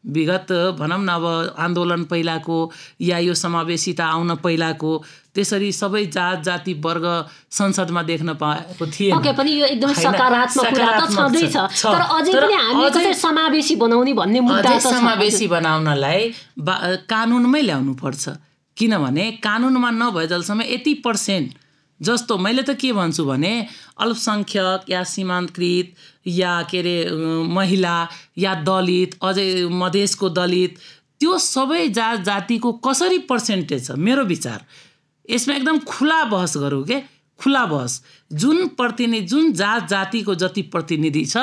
विगत 0.03 0.79
भनौँ 0.79 1.03
न 1.03 1.11
अब 1.11 1.55
आन्दोलन 1.59 2.03
पहिलाको 2.07 2.57
या 3.03 3.17
यो 3.19 3.33
समावेशिता 3.35 4.05
आउन 4.15 4.35
पहिलाको 4.39 4.91
त्यसरी 5.35 5.71
सबै 5.75 6.05
जात 6.15 6.43
जाति 6.43 6.73
वर्ग 6.79 7.05
संसदमा 7.51 8.01
देख्न 8.07 8.33
पाएको 8.39 8.85
थिएन। 8.87 9.15
पक्कै 9.19 9.33
पनि 9.35 9.51
यो 9.59 9.65
एकदमै 9.75 9.93
सकारात्मक 9.93 10.65
कुरा 10.71 10.91
त 10.99 11.03
छँदैछ। 11.11 11.55
तर 11.83 12.01
अझै 12.15 12.31
पनि 12.31 12.55
हामी 12.55 12.89
कसरी 12.89 13.13
समावेशी 13.13 13.75
बनाउने 13.75 14.13
भन्ने 14.15 14.39
मुद्दा 14.39 14.79
समावेशी 14.79 15.47
बनाउनलाई 15.51 16.21
बा 16.57 16.75
कानुनमै 17.11 17.61
ल्याउनु 17.61 17.93
पर्छ 17.99 18.23
किनभने 18.79 19.31
कानुनमा 19.43 19.89
नभए 19.91 20.27
जलसम्म 20.27 20.61
यति 20.61 20.93
पर्सेन्ट 21.05 21.57
जस्तो 21.99 22.37
मैले 22.37 22.63
त 22.63 22.75
के 22.79 22.91
भन्छु 22.93 23.25
भने 23.25 23.53
अल्पसङ्ख्यक 23.99 24.89
या 24.89 25.03
सीमान्तकृत 25.03 25.95
या 26.27 26.61
के 26.71 26.79
अरे 26.79 26.95
महिला 27.55 27.97
या 28.37 28.53
दलित 28.63 29.17
अझै 29.21 29.47
मधेसको 29.71 30.29
दलित 30.29 30.77
त्यो 31.19 31.37
सबै 31.37 31.87
जात 31.89 32.19
जातिको 32.23 32.71
कसरी 32.85 33.17
पर्सेन्टेज 33.27 33.87
छ? 33.87 33.91
मेरो 33.91 34.23
विचार। 34.25 34.63
यसमा 35.29 35.55
एकदम 35.55 35.79
खुला 35.83 36.23
बहस 36.23 36.57
गरौँ 36.57 36.83
के? 36.83 36.99
खुला 37.39 37.65
बहस। 37.65 38.01
जुन 38.33 38.67
प्रतिनिधि 38.79 39.27
जुन 39.27 39.51
जात 39.53 39.87
जातिको 39.89 40.35
जति 40.35 40.61
प्रतिनिधि 40.71 41.25
छ 41.25 41.37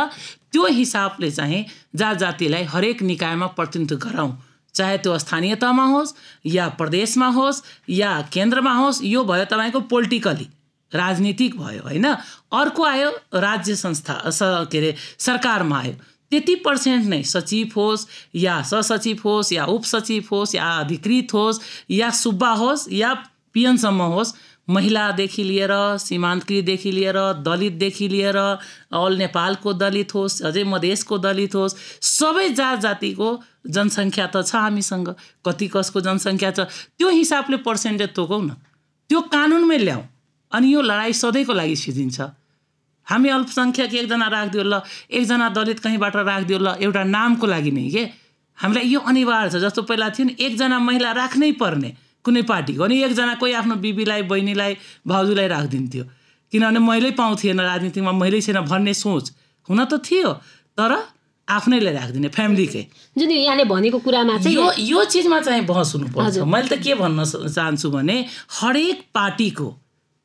त्यो 0.53 0.67
हिसाबले 0.67 1.31
चाहिँ 1.31 1.65
जात 1.97 2.17
जातिलाई 2.17 2.63
हरेक 2.65 3.03
निकायमा 3.03 3.47
प्रतिनिधित्व 3.59 4.09
गराउँ 4.09 4.33
चाहे 4.77 4.99
त्यो 4.99 5.19
स्थानीय 5.19 5.55
तहमा 5.55 5.85
होस् 5.85 6.15
या 6.47 6.69
प्रदेशमा 6.79 7.29
होस् 7.29 7.63
या 7.91 8.11
केन्द्रमा 8.33 8.73
होस् 8.73 9.05
यो 9.05 9.25
भयो 9.25 9.45
तपाईँको 9.45 9.81
पोलिटिकली 9.93 10.49
राजनीतिक 10.93 11.57
भयो 11.59 11.83
होइन? 11.83 12.07
अर्को 12.53 12.83
आयो 12.85 13.11
राज्य 13.35 13.75
संस्था 13.77 14.21
स 14.31 14.39
के 14.43 14.79
अरे 14.79 14.95
सरकारमा 15.19 15.79
आयो। 15.79 15.95
त्यति 16.31 16.55
पर्सेन्ट 16.55 17.07
नै 17.07 17.23
सचिव 17.23 17.73
होस् 17.77 18.07
या 18.35 18.63
सहसचिव 18.63 19.21
होस् 19.25 19.53
या 19.53 19.65
उपसचिव 19.67 20.29
होस् 20.33 20.55
या 20.55 20.71
अधिकृत 20.79 21.35
होस् 21.35 21.61
या 21.91 22.11
सुब्बा 22.11 22.51
होस् 22.51 22.87
या 22.93 23.13
पिएनसम्म 23.53 24.03
होस् 24.03 24.35
महिलादेखि 24.69 25.43
लिएर 25.45 25.73
सीमान्तकृतदेखि 25.99 26.91
लिएर 26.93 27.19
दलितदेखि 27.47 28.09
लिएर 28.09 28.37
अल 28.37 29.17
नेपालको 29.17 29.73
दलित 29.73 30.15
होस् 30.15 30.43
अझै 30.43 30.65
मधेसको 30.65 31.19
दलित 31.19 31.55
होस् 31.55 31.77
सबै 32.03 32.49
जात 32.51 32.81
जातिको 32.81 33.29
जनसङ्ख्या 33.67 34.27
त 34.27 34.43
छ 34.43 34.55
हामीसँग। 34.57 35.09
कति 35.47 35.67
कसको 35.75 36.01
जनसङ्ख्या 36.01 36.51
छ? 36.51 36.61
त्यो 36.99 37.09
हिसाबले 37.11 37.57
पर्सेन्टेज 37.63 38.11
तोकौँ 38.15 38.43
न। 38.43 38.51
त्यो 39.11 39.21
कानुनमै 39.31 39.79
ल्याउँ 39.79 40.05
अनि 40.53 40.67
यो 40.75 40.81
लडाइँ 40.83 41.13
सधैँको 41.13 41.53
लागि 41.53 41.77
सिद्धिन्छ। 41.77 42.19
हामी 43.07 43.29
अल्पसङ्ख्यक 43.29 43.95
एकजना 43.95 44.27
राखिदियो 44.27 44.63
ल 44.63 44.83
एकजना 45.11 45.49
दलित 45.55 45.79
कहीँबाट 45.79 46.17
राखिदियो 46.17 46.59
ल 46.59 46.69
एउटा 46.83 47.03
नामको 47.07 47.47
लागि 47.47 47.71
नै 47.71 47.87
के? 47.91 48.05
हामीलाई 48.59 48.87
यो 48.91 49.01
अनिवार्य 49.01 49.51
छ। 49.51 49.63
जस्तो 49.63 49.83
पहिला 49.87 50.11
थियो 50.11 50.27
नि 50.27 50.35
एकजना 50.35 50.79
महिला 50.79 51.11
राख्नै 51.13 51.53
पर्ने। 51.55 51.91
कुनै 52.27 52.43
पार्टीको 52.51 52.85
अनि 52.85 52.97
एकजना 53.07 53.35
कोही 53.41 53.53
आफ्नो 53.63 53.75
बिबीलाई 53.85 54.23
बहिनीलाई 54.31 54.73
भाउजूलाई 55.07 55.49
राखिदिन्थ्यो। 55.55 56.05
किनभने 56.53 56.81
महिलै 56.89 57.11
पाउँथेन 57.19 57.61
राजनीतिमा 57.61 58.13
महिलै 58.13 58.41
छैन 58.41 58.61
भन्ने 58.71 58.95
सोच 58.95 59.25
हुन 59.69 59.85
त 59.85 60.03
थियो 60.07 60.33
तर 60.79 60.93
आफ्नैलाई 61.49 61.95
राखिदिने 61.95 62.29
फ्यामिलीकै। 62.35 62.83
जुन 63.19 63.31
यहाँले 63.31 63.65
भनेको 63.71 63.99
कुरामा 64.03 64.39
चाहिँ 64.43 64.57
यो 64.57 64.67
यो 64.83 65.05
चिजमा 65.07 65.41
चाहिँ 65.47 65.63
बहस 65.67 65.95
हुनुपर्छ। 65.95 66.39
मैले 66.43 66.69
त 66.69 66.83
के 66.83 66.95
भन्न 66.99 67.25
चाहन्छु 67.25 67.91
भने 67.91 68.17
हरेक 68.61 68.99
पार्टीको 69.15 69.67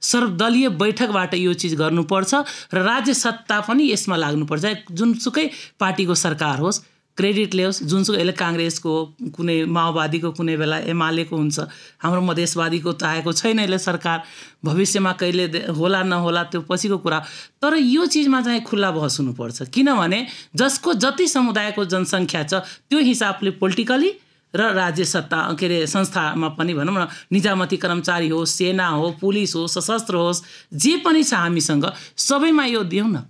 सर्वदलीय 0.01 0.69
बैठकबाट 0.81 1.33
यो 1.37 1.53
चिज 1.61 1.73
गर्नुपर्छ 1.77 2.31
र 2.73 2.77
राज्य 2.81 3.13
सत्ता 3.13 3.59
पनि 3.69 3.91
यसमा 3.91 4.15
लाग्नुपर्छ। 4.17 4.65
जुनसुकै 4.97 5.45
पार्टीको 5.77 6.15
सरकार 6.17 6.57
होस् 6.65 6.81
क्रेडिट 7.17 7.55
ल्याओस् 7.55 7.83
जुनसुकै 7.83 8.19
यसले 8.19 8.33
काङ्ग्रेसको 8.39 8.91
कुनै 9.35 9.57
माओवादीको 9.67 10.31
कुनै 10.31 10.55
बेला 10.57 10.77
एमालेको 10.93 11.35
हुन्छ 11.35 11.59
हाम्रो 12.03 12.21
मधेसवादीको 12.21 12.91
आएको 13.03 13.31
छैन 13.33 13.59
यसले 13.59 13.77
सरकार 13.79 14.23
भविष्यमा 14.65 15.11
कहिले 15.19 15.45
होला 15.75 16.01
नहोला 16.03 16.43
त्यो 16.51 16.61
पछिको 16.69 16.97
कुरा। 17.03 17.19
तर 17.61 17.75
यो 17.77 18.05
चिजमा 18.05 18.41
चाहिँ 18.41 18.61
खुल्ला 18.63 18.91
बहस 18.91 19.19
हुनुपर्छ 19.19 19.69
किनभने 19.69 20.19
जसको 20.55 20.93
जति 21.03 21.27
समुदायको 21.27 21.85
जनसङ्ख्या 21.93 22.43
छ 22.43 22.53
त्यो 22.89 22.99
हिसाबले 23.11 23.51
पोलिटिकली 23.61 24.11
र 24.53 24.61
राज्य 24.75 25.03
सत्ता 25.05 25.37
के 25.59 25.65
अरे 25.65 25.87
संस्थामा 25.87 26.47
पनि 26.55 26.73
भनौँ 26.73 26.95
न 26.95 27.07
निजामती 27.31 27.77
कर्मचारी 27.77 28.29
होस् 28.29 28.55
सेना 28.55 28.87
हो 28.87 29.11
पुलिस 29.21 29.55
होस् 29.55 29.77
सशस्त्र 29.79 30.15
होस् 30.15 30.43
जे 30.75 30.95
पनि 31.05 31.23
छ 31.23 31.33
हामीसँग 31.33 31.85
सबैमा 32.17 32.65
यो 32.65 32.83
दिउँ 32.83 33.07
न। 33.07 33.23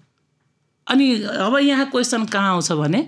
अनि 0.87 1.07
अब 1.45 1.57
यहाँ 1.61 1.85
क्वेसन 1.91 2.25
कहाँ 2.25 2.51
आउँछ 2.53 2.71
भने 2.71 3.01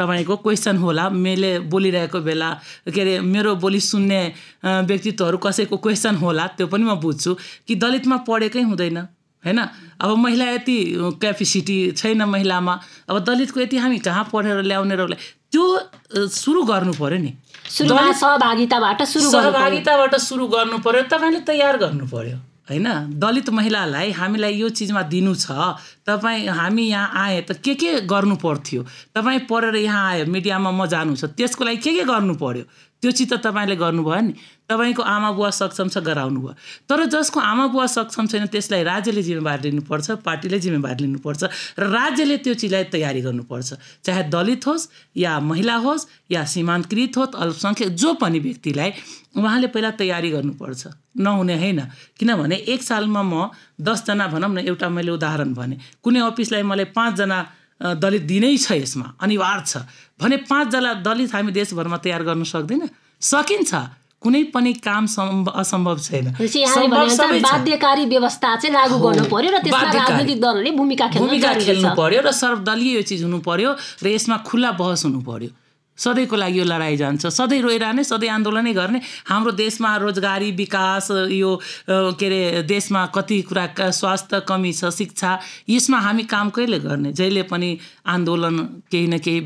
तपाईँको 0.00 0.36
क्वेसन 0.40 0.76
होला। 0.80 1.08
मैले 1.12 1.68
बोलिरहेको 1.68 2.20
बेला 2.24 2.50
के 2.88 3.00
अरे 3.00 3.20
मेरो 3.20 3.54
बोली 3.60 3.80
सुन्ने 3.80 4.20
व्यक्तित्वहरू 4.64 5.38
कसैको 5.38 5.76
क्वेसन 5.76 6.14
होला 6.24 6.46
त्यो 6.56 6.66
पनि 6.72 6.84
म 6.84 6.96
बुझ्छु। 6.96 7.36
कि 7.68 7.74
दलितमा 7.76 8.16
पढेकै 8.24 8.62
हुँदैन 8.64 8.98
होइन? 9.44 9.60
अब 10.00 10.10
महिला 10.16 10.44
यति 10.50 10.76
क्यापेसिटी 11.20 11.76
छैन 11.96 12.22
महिलामा। 12.24 12.74
अब 13.08 13.16
दलितको 13.24 13.60
यति 13.60 13.76
हामी 13.76 13.98
कहाँ 14.00 14.24
पढेर 14.32 14.62
ल्याउने 14.64 14.96
र 14.96 15.16
त्यो 15.52 15.64
सुरु 16.28 16.62
गर्नु 16.62 16.92
पऱ्यो 16.94 17.18
नि। 17.18 17.32
सहभागिताबाट 17.68 19.02
सुरु। 19.02 19.30
सहभागिताबाट 19.30 20.14
सुरु 20.16 20.46
गर्नु 20.46 20.78
पर्यो 20.78 21.02
तपाईँले 21.10 21.40
तयार 21.42 21.76
गर्नु 21.78 22.06
पर्यो। 22.06 22.36
होइन? 22.70 23.18
दलित 23.18 23.50
महिलालाई 23.50 24.10
हामीलाई 24.10 24.54
यो 24.54 24.68
चिजमा 24.68 25.02
दिनु 25.10 25.34
छ। 25.34 25.50
तपाईँ 26.06 26.46
हामी 26.46 26.84
यहाँ 26.88 27.10
आए 27.14 27.40
त 27.42 27.52
के 27.58 27.74
के 27.74 28.00
गर्नु 28.06 28.36
पर्थ्यो? 28.38 28.82
तपाईँ 29.14 29.40
पढेर 29.50 29.76
यहाँ 29.76 30.06
आयो 30.10 30.26
मिडियामा 30.26 30.70
म 30.70 30.86
जानु 30.86 31.16
छ। 31.16 31.24
त्यसको 31.34 31.64
लागि 31.64 31.76
के 31.82 31.92
के 31.98 32.04
गर्नु 32.06 32.34
पर्यो? 32.38 32.64
त्यो 33.02 33.10
चिज 33.10 33.32
त 33.32 33.42
तपाईँले 33.42 33.76
गर्नुभयो 33.76 34.20
नि। 34.20 34.34
तपाईँको 34.70 35.02
आमा 35.02 35.30
बुवा 35.34 35.50
सक्षम 35.50 35.88
छ 35.90 35.98
गराउनु 35.98 36.40
भयो। 36.40 36.54
तर 36.86 37.04
जसको 37.10 37.40
आमा 37.42 37.66
बुवा 37.74 37.86
सक्षम 37.90 38.26
छैन 38.30 38.46
त्यसलाई 38.54 38.82
राज्यले 38.86 39.22
जिम्मेवारी 39.22 39.62
लिनुपर्छ 39.66 40.22
पार्टीले 40.22 40.58
जिम्मेवारी 40.62 41.02
लिनुपर्छ 41.04 41.42
र 41.74 41.84
राज्यले 41.90 42.36
त्यो 42.38 42.54
चिजलाई 42.54 42.84
तयारी 42.94 43.20
गर्नुपर्छ। 43.26 43.68
चाहे 44.06 44.22
दलित 44.30 44.66
होस् 44.66 44.88
या 45.18 45.32
महिला 45.42 45.76
होस् 45.82 46.06
या 46.30 46.44
सीमान्तकृत 46.46 47.16
होस् 47.18 47.34
अल्पसङ्ख्यक 47.34 47.90
जो 47.98 48.14
पनि 48.22 48.38
व्यक्तिलाई 48.38 48.90
उहाँले 49.34 49.66
पहिला 49.74 49.90
तयारी 49.98 50.30
गर्नुपर्छ। 50.30 50.82
नहुने 51.18 51.54
होइन। 51.58 51.80
किनभने 52.18 52.56
एक 52.70 52.82
सालमा 52.82 53.22
म 53.22 53.50
दसजना 53.74 54.26
भनौँ 54.30 54.50
न 54.54 54.58
एउटा 54.70 54.88
मैले 54.88 55.10
उदाहरण 55.18 55.50
भने। 55.54 55.76
कुनै 55.98 56.20
अफिसलाई 56.30 56.62
मलाई 56.62 56.94
पाँचजना 56.94 57.38
दलित 57.98 58.22
दिनै 58.22 58.54
छ 58.56 58.78
यसमा 58.78 59.18
अनिवार्य 59.18 59.64
छ। 59.66 59.74
भने 60.20 60.36
पाँचजना 60.46 60.90
दलित 61.02 61.34
हामी 61.34 61.50
देशभरमा 61.50 61.96
तयार 61.98 62.22
गर्न 62.22 62.44
सक्दैन? 62.44 62.86
सकिन्छ। 63.20 63.99
कुनै 64.22 64.42
पनि 64.54 64.72
काम 64.84 65.06
सम्भ 65.06 65.48
असम्भव 65.48 65.98
छैन। 65.98 66.26
बाध्यकारी 67.42 68.04
व्यवस्था 68.06 68.48
चाहिँ 68.56 68.74
लागू 68.74 68.96
गर्नु 69.00 69.24
पर्यो 69.32 69.50
र 69.50 69.58
त्यसमा। 69.64 69.80
राजनीतिक 69.80 70.38
दलहरूले 70.40 70.70
भूमिका 70.76 71.06
खेल्न 71.08 71.94
पर्यो 71.96 72.20
र 72.20 72.30
सर्वदलीय 72.42 72.94
यो 72.96 73.02
चिज 73.08 73.22
हुनु 73.24 73.38
पर्यो 73.40 73.70
र 74.04 74.06
यसमा 74.12 74.36
खुल्ला 74.44 74.70
बहस 74.76 75.04
हुनु 75.04 75.20
पर्यो 75.24 75.50
सधैँको 76.00 76.36
लागि 76.36 76.58
यो 76.58 76.64
लडाइँ 76.64 76.96
जान्छ। 76.96 77.26
सधैँ 77.28 77.60
रोइरहने 77.60 78.04
सधैँ 78.04 78.28
आन्दोलनै 78.30 78.72
गर्ने। 78.72 79.00
हाम्रो 79.28 79.52
देशमा 79.52 79.96
रोजगारी 80.00 80.50
विकास 80.56 81.10
यो 81.30 81.50
के 81.90 82.26
अरे 82.26 82.62
देशमा 82.64 83.04
कति 83.14 83.40
कुरा 83.44 83.90
स्वास्थ्य 83.92 84.40
कमी 84.48 84.72
छ 84.72 84.90
शिक्षा 84.90 85.38
यसमा 85.68 85.98
हामी 86.00 86.24
काम 86.24 86.50
कहिले 86.50 86.78
गर्ने? 86.80 87.12
जहिले 87.12 87.42
पनि 87.52 87.78
आन्दोलन 88.06 88.58
केही 88.90 89.06
न 89.06 89.18
केही 89.18 89.40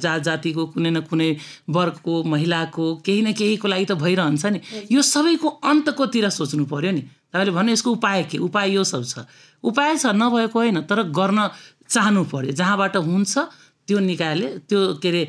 जात 0.00 0.22
जातिको 0.22 0.66
कुनै 0.72 0.90
न 0.90 1.00
कुनै 1.04 1.30
वर्गको 1.68 2.22
महिलाको 2.24 2.94
केही 3.04 3.22
न 3.22 3.32
केहीको 3.32 3.68
लागि 3.68 3.84
त 3.84 3.92
भइरहन्छ 4.00 4.44
नि। 4.46 4.60
यो 4.90 5.02
सबैको 5.04 5.48
अन्तकोतिर 5.48 6.28
सोच्नु 6.30 6.64
पर्यो 6.64 6.92
नि। 6.92 7.02
तपाईँले 7.30 7.52
भन्नु 7.52 7.72
यसको 7.72 7.90
उपाय 7.92 8.22
के? 8.30 8.38
उपाय 8.38 8.70
यो 8.74 8.84
सब 8.84 9.04
छ। 9.04 9.26
उपाय 9.62 9.96
छ 9.98 10.06
नभएको 10.16 10.58
होइन 10.58 10.80
तर 10.88 11.02
गर्न 11.12 11.50
चाहनु 11.90 12.24
पर्यो। 12.32 12.52
जहाँबाट 12.54 12.96
हुन्छ 12.96 13.38
त्यो 13.90 13.98
निकायले 13.98 14.48
त्यो 14.70 14.80
के 15.02 15.08
अरे 15.10 15.22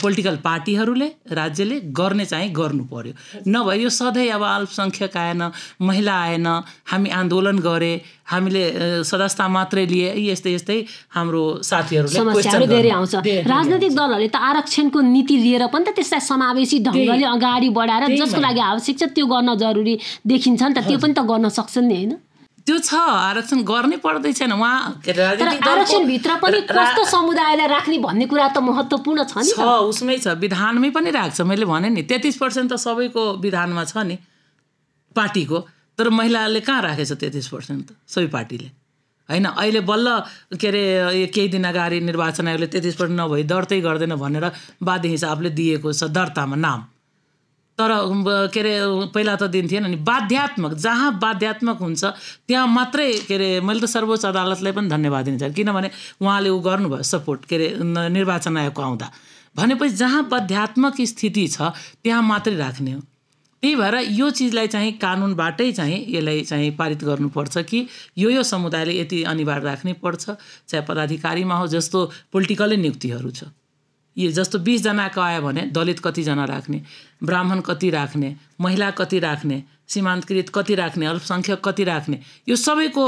पोलिटिकल 0.00 0.36
पार्टीहरूले 0.40 1.08
राज्यले 1.28 1.76
गर्ने 1.92 2.24
चाहिँ 2.24 2.48
गर्नु 2.56 2.84
पर्यो। 2.88 3.12
नभए 3.44 3.76
यो 3.84 3.90
सधैँ 3.92 4.28
अब 4.32 4.42
अल्पसङ्ख्यक 4.56 5.16
आएन 5.16 5.42
महिला 5.84 6.14
आएन 6.26 6.46
हामी 6.90 7.08
आन्दोलन 7.20 7.58
गरे 7.60 7.92
हामीले 8.32 8.62
सदस्यता 9.04 9.46
मात्रै 9.48 9.84
लिए 9.86 10.08
यस्तै 10.32 10.50
यस्तै 10.54 10.78
हाम्रो 11.14 11.42
साथीहरूले 11.62 12.66
धेरै। 12.66 12.90
आउँछ। 12.90 13.14
राजनैतिक 13.46 13.92
दलहरूले 13.92 14.28
त 14.28 14.36
आरक्षणको 14.40 14.98
नीति 15.14 15.36
लिएर 15.44 15.66
पनि 15.68 15.84
त 15.84 15.88
त्यसलाई 15.94 16.22
समावेशी 16.24 16.78
ढङ्गले 16.88 17.26
अगाडि 17.36 17.68
बढाएर 17.76 18.16
जसको। 18.16 18.40
लागि 18.40 18.60
आवश्यक 18.72 18.96
छ 18.98 19.02
त्यो 19.12 19.26
गर्न 19.28 19.54
जरुरी 19.60 19.94
देखिन्छ 20.26 20.62
नि 20.62 20.74
त। 20.74 20.78
त्यो 20.88 20.98
पनि 20.98 21.12
त 21.12 21.20
गर्न 21.28 21.48
सक्छन् 21.52 21.86
नि 21.86 21.94
होइन? 21.94 22.12
त्यो 22.66 22.76
छ 22.82 22.98
आरक्षण 22.98 23.62
गर्नै 23.62 23.96
पर्दै 24.02 24.32
छैन। 24.34 24.52
उहाँ 24.58 25.06
आरक्षणभित्र 25.06 26.30
पनि 26.42 26.60
कस्तो 26.66 27.02
समुदायलाई 27.06 27.66
राख्ने 27.70 27.98
भन्ने 28.02 28.26
कुरा 28.26 28.48
त 28.50 28.58
महत्त्वपूर्ण 28.58 29.22
छ 29.30 29.38
नि 29.38 29.52
छ 29.54 29.62
उसमै 29.90 30.16
छ। 30.18 30.34
विधानमै 30.34 30.90
पनि 30.90 31.10
राख्छ। 31.14 31.46
मैले 31.46 31.66
भने 31.70 31.88
नि 31.94 32.02
तेत्तिस 32.10 32.36
पर्सेन्ट 32.42 32.72
त 32.72 32.76
सबैको 32.76 33.22
विधानमा 33.38 33.84
छ 33.86 34.02
नि 34.02 34.16
पार्टीको। 35.16 35.58
तर 35.98 36.10
महिलाले 36.10 36.60
कहाँ 36.60 36.82
राखेछ 36.82 37.12
तेत्तिस 37.22 37.46
पर्सेन्ट 37.48 37.82
त? 37.86 37.90
सबै 38.10 38.28
पार्टीले। 38.34 38.68
होइन 39.30 39.46
अहिले 39.46 39.80
बल्ल 39.86 40.06
के 40.58 40.66
अरे 40.68 41.30
केही 41.30 41.48
दिन 41.54 41.64
अगाडि 41.70 41.98
निर्वाचन 42.02 42.46
आयोगले 42.50 42.66
तेत्तिस 42.66 42.94
पर्सेन्ट 42.98 43.18
नभई 43.20 43.42
दर्तै 43.46 43.78
गर्दैन 43.80 44.14
भनेर 44.18 44.44
बाध्य 44.82 45.08
हिसाबले 45.08 45.50
दिएको 45.54 45.88
छ 45.92 46.10
दर्तामा 46.10 46.56
नाम। 46.58 46.80
तर 47.78 47.92
के 48.52 48.60
अरे 48.60 48.74
पहिला 49.14 49.34
त 49.36 49.42
दिन्थेन 49.52 49.86
नि। 49.86 49.96
बाध्यात्मक 50.00 50.72
जहाँ 50.80 51.12
बाध्यात्मक 51.20 51.78
हुन्छ 51.80 52.04
त्यहाँ 52.48 52.66
मात्रै 52.66 53.12
के 53.28 53.34
अरे 53.34 53.48
मैले 53.60 53.80
त 53.80 53.84
सर्वोच्च 53.84 54.24
अदालतलाई 54.26 54.72
पनि 54.72 54.88
धन्यवाद 54.88 55.24
दिन 55.24 55.38
चाहन्छु 55.38 55.56
किनभने 55.56 55.90
उहाँले 56.20 56.48
ऊ 56.48 56.58
गर्नुभयो 56.60 57.02
सपोर्ट 57.04 57.44
के 57.44 57.56
अरे 57.56 57.68
निर्वाचन 57.84 58.56
आयोगको 58.56 58.82
आउँदा। 58.82 59.10
भनेपछि 59.56 59.96
जहाँ 59.96 60.22
बाध्यात्मक 60.28 61.00
स्थिति 61.12 61.46
छ 61.48 61.72
त्यहाँ 62.04 62.22
मात्रै 62.22 62.56
राख्ने 62.56 62.92
हो। 62.92 63.00
त्यही 63.62 63.76
भएर 63.76 63.94
यो 64.12 64.30
चिजलाई 64.30 64.66
चाहिँ 64.68 64.92
कानुनबाटै 65.00 65.70
चाहिँ 65.72 66.00
यसलाई 66.08 66.42
चाहिँ 66.44 66.70
पारित 66.76 67.04
गर्नुपर्छ 67.04 67.58
कि 67.68 67.86
यो 68.18 68.30
यो 68.30 68.42
समुदायले 68.42 68.92
यति 69.00 69.22
अनिवार्य 69.24 69.64
राख्नै 69.64 69.92
पर्छ 70.00 70.24
चाहे 70.68 70.82
पदाधिकारीमा 70.84 71.54
हो 71.56 71.66
जस्तो 71.66 72.04
पोलिटिकलै 72.32 72.76
नियुक्तिहरू 72.76 73.30
छ। 73.30 73.44
यो 74.16 74.30
जस्तो 74.32 74.58
बिसजनाको 74.60 75.20
आयो 75.20 75.40
भने 75.42 75.62
दलित 75.72 75.98
कतिजना 76.00 76.44
राख्ने। 76.44 76.78
ब्राह्मण 77.22 77.60
कति 77.60 77.90
राख्ने 77.90 78.34
महिला 78.60 78.90
कति 78.90 79.18
राख्ने 79.18 79.62
सीमान्तकृत 79.88 80.48
कति 80.54 80.74
राख्ने 80.74 81.06
अल्पसङ्ख्यक 81.06 81.60
कति 81.64 81.84
राख्ने 81.84 82.18
यो 82.48 82.56
सबैको 82.56 83.04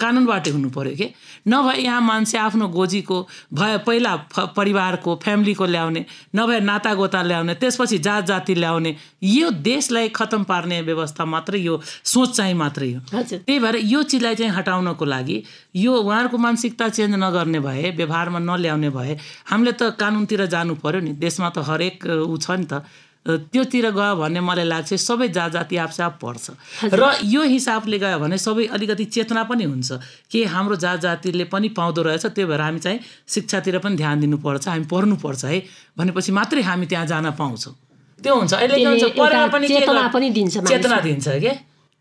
कानुनबाटै 0.00 0.50
हुनु 0.50 0.68
पऱ्यो 0.72 0.94
कि? 0.96 1.08
नभए 1.48 1.76
यहाँ 1.76 2.00
मान्छे 2.00 2.38
आफ्नो 2.38 2.68
गोजीको 2.68 3.16
भए 3.52 3.76
पहिला 3.84 4.14
परिवारको 4.56 5.16
फ्यामिलीको 5.22 5.66
ल्याउने 5.66 6.04
नभए 6.36 6.60
नातागोता 6.60 7.22
ल्याउने 7.22 7.54
त्यसपछि 7.54 7.98
जात 7.98 8.24
जाति 8.26 8.54
ल्याउने 8.54 8.94
यो 9.22 9.50
देशलाई 9.60 10.08
खतम 10.08 10.44
पार्ने 10.48 10.80
व्यवस्था 10.88 11.24
मात्रै 11.24 11.60
यो 11.60 11.80
सोच 11.84 12.36
चाहिँ 12.36 12.54
मात्रै 12.54 12.92
हो। 12.92 13.00
त्यही 13.12 13.58
भएर 13.58 13.76
यो 13.84 14.02
चिजलाई 14.02 14.34
चाहिँ 14.34 14.52
हटाउनको 14.56 15.04
लागि 15.04 15.42
यो 15.76 15.92
उहाँहरूको 16.00 16.38
मानसिकता 16.38 16.88
चेन्ज 16.88 17.14
नगर्ने 17.20 17.60
भए 17.60 17.90
व्यवहारमा 17.96 18.38
नल्याउने 18.40 18.90
भए 18.90 19.18
हामीले 19.52 19.72
त 19.72 19.92
कानुनतिर 20.00 20.46
जानु 20.48 20.74
पर्यो 20.80 21.00
नि 21.00 21.12
देशमा 21.20 21.48
त 21.52 21.68
हरेक 21.68 22.08
ऊ 22.24 22.36
छ 22.40 22.50
नि 22.56 22.64
त। 22.64 22.82
त्योतिर 23.26 23.90
गयो 23.90 24.14
भने 24.16 24.40
मलाई 24.40 24.64
लाग्छ 24.64 24.94
सबै 24.96 25.28
जात 25.28 25.52
जाति 25.52 25.76
आफ 25.76 26.00
पर्छ 26.20 26.50
र 26.94 27.10
यो 27.24 27.42
हिसाबले 27.44 27.98
गयो 27.98 28.18
भने 28.18 28.38
सबै 28.38 28.66
अलिकति 28.72 29.04
चेतना 29.06 29.42
पनि 29.44 29.64
हुन्छ 29.64 29.92
कि 30.32 30.44
हाम्रो 30.44 30.76
जात 30.76 31.00
जातिले 31.00 31.44
पनि 31.52 31.68
पाउँदो 31.76 32.02
रहेछ 32.02 32.26
त्यही 32.26 32.48
भएर 32.48 32.60
हामी 32.60 32.80
चाहिँ 32.80 33.00
शिक्षातिर 33.28 33.78
पनि 33.84 33.96
ध्यान 33.96 34.20
दिनुपर्छ 34.20 34.68
हामी 34.68 34.84
पढ्नुपर्छ 34.88 35.44
है। 35.44 35.62
भनेपछि 35.98 36.32
मात्रै 36.32 36.62
हामी 36.62 36.86
त्यहाँ 36.86 37.06
जान 37.06 37.30
पाउँछौँ। 37.36 37.74
त्यो 38.18 38.34
हुन्छ। 38.34 38.52
अहिले 38.54 38.76
चेतना 39.00 40.08
दिन्छ 40.30 40.56
चेतना 40.56 40.88
मानिसलाई। 40.88 41.00
दिन्छ 41.02 41.28
के? 41.28 41.52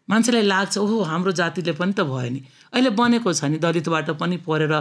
मान्छेलाई 0.08 0.42
लाग्छ 0.42 0.78
ओहो 0.78 1.04
हाम्रो 1.04 1.32
जातिले 1.36 1.72
पनि 1.76 1.94
त 1.94 2.08
भयो 2.08 2.30
नि। 2.32 2.42
अहिले 2.74 2.90
बनेको 2.96 3.34
छ 3.34 3.44
नि 3.52 3.58
दलितबाट 3.60 4.10
पनि 4.16 4.38
पढेर 4.48 4.74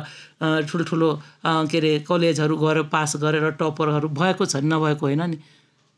ठुल्ठुलो 0.70 1.10
के 1.44 1.78
अरे 1.78 1.92
कलेजहरू 2.08 2.56
गएर 2.56 2.82
पास 2.94 3.16
गरेर 3.18 3.50
टपरहरू 3.58 4.08
भएको 4.08 4.44
छ 4.46 4.62
नि 4.62 4.68
नभएको 4.70 5.06
होइन 5.06 5.22
नि। 5.30 5.36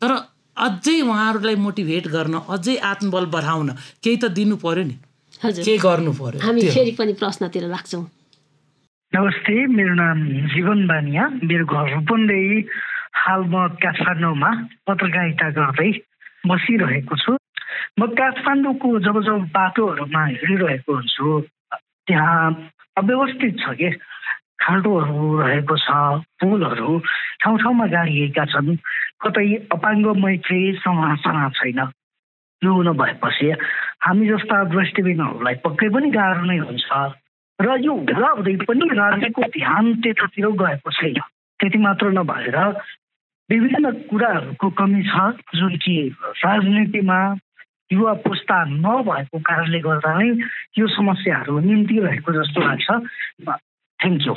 तर 0.01 0.30
अझै 0.57 0.99
उहाँहरूलाई 1.01 1.55
मोटिभेट 1.55 2.07
गर्न 2.07 2.35
अझै 2.55 2.75
आत्मबल 2.91 3.25
बढाउन 3.35 3.69
केही 4.03 4.17
त 4.23 4.25
दिनु 4.37 4.55
पर्यो 4.63 4.83
नि। 4.83 4.95
केही 5.41 5.77
गर्नु 5.77 6.11
पर्यो? 6.19 6.39
हामी। 6.45 6.61
फेरि 6.75 6.91
पनि 6.99 7.13
प्रश्नतिर 7.21 7.65
लाग्छौँ। 7.73 8.03
नमस्ते 9.13 9.55
मेरो 9.67 9.93
नाम 9.95 10.17
जीवन 10.53 10.79
बानिया। 10.87 11.23
मेरो 11.43 11.65
घर 11.65 11.85
रूपन्देही 11.95 12.59
हाल 13.21 13.41
म 13.47 13.55
काठमाडौँमा 13.79 14.51
पत्रकारिता 14.87 15.47
गर्दै 15.57 15.91
बसिरहेको 16.47 17.15
छु। 17.23 17.31
म 17.99 18.01
काठमाडौँको 18.19 18.87
जब 19.07 19.15
जब 19.27 19.39
बाटोहरूमा 19.55 20.21
हिँडिरहेको 20.25 20.91
हुन्छु 20.95 21.27
त्यहाँ 22.07 22.71
अव्यवस्थित 22.99 23.53
छ 23.59 23.75
के? 23.79 23.89
खाल्टोहरू 24.61 25.41
रहेको 25.41 25.75
छ 25.81 25.89
पुलहरू 26.37 26.91
ठाउँ 27.41 27.57
ठाउँमा 27.57 27.85
गाडिएका 27.93 28.45
छन्। 28.53 28.77
कतै 29.21 29.47
अपाङ्ग 29.71 30.05
मैत्री 30.23 30.61
समासना 30.83 31.49
छैन। 31.49 31.79
यो 32.61 32.81
नभएपछि 32.81 33.51
हामी 34.05 34.27
जस्ता 34.27 34.63
दृष्टिबिनहरूलाई 34.63 35.55
पक्कै 35.65 35.89
पनि 35.89 36.09
गाह्रो 36.11 36.43
नै 36.45 36.57
हुन्छ। 36.57 36.89
र 37.61 37.67
यो 37.81 37.93
हुँदाहुँदै 37.93 38.55
पनि 38.65 38.85
राज्यको 38.93 39.41
ध्यान 39.41 39.85
त्यतातिर 40.01 40.47
गएको 40.61 40.91
छैन। 40.91 41.19
त्यति 41.59 41.77
मात्र 41.77 42.05
नभएर 42.11 42.57
विभिन्न 43.49 43.91
कुराहरूको 44.09 44.69
कमी 44.69 45.01
छ 45.03 45.13
जुन 45.55 45.75
कि 45.77 45.95
राजनीतिमा 46.45 47.19
युवा 47.91 48.13
पुस्ता 48.13 48.57
नभएको 48.65 49.39
कारणले 49.39 49.79
गर्दा 49.79 50.11
नै 50.19 50.29
यो 50.77 50.87
समस्याहरू 50.87 51.59
निम्तिरहेको 51.59 52.31
जस्तो 52.33 52.59
लाग्छ। 52.61 52.87
Thank 53.99 54.21
you. 54.27 54.33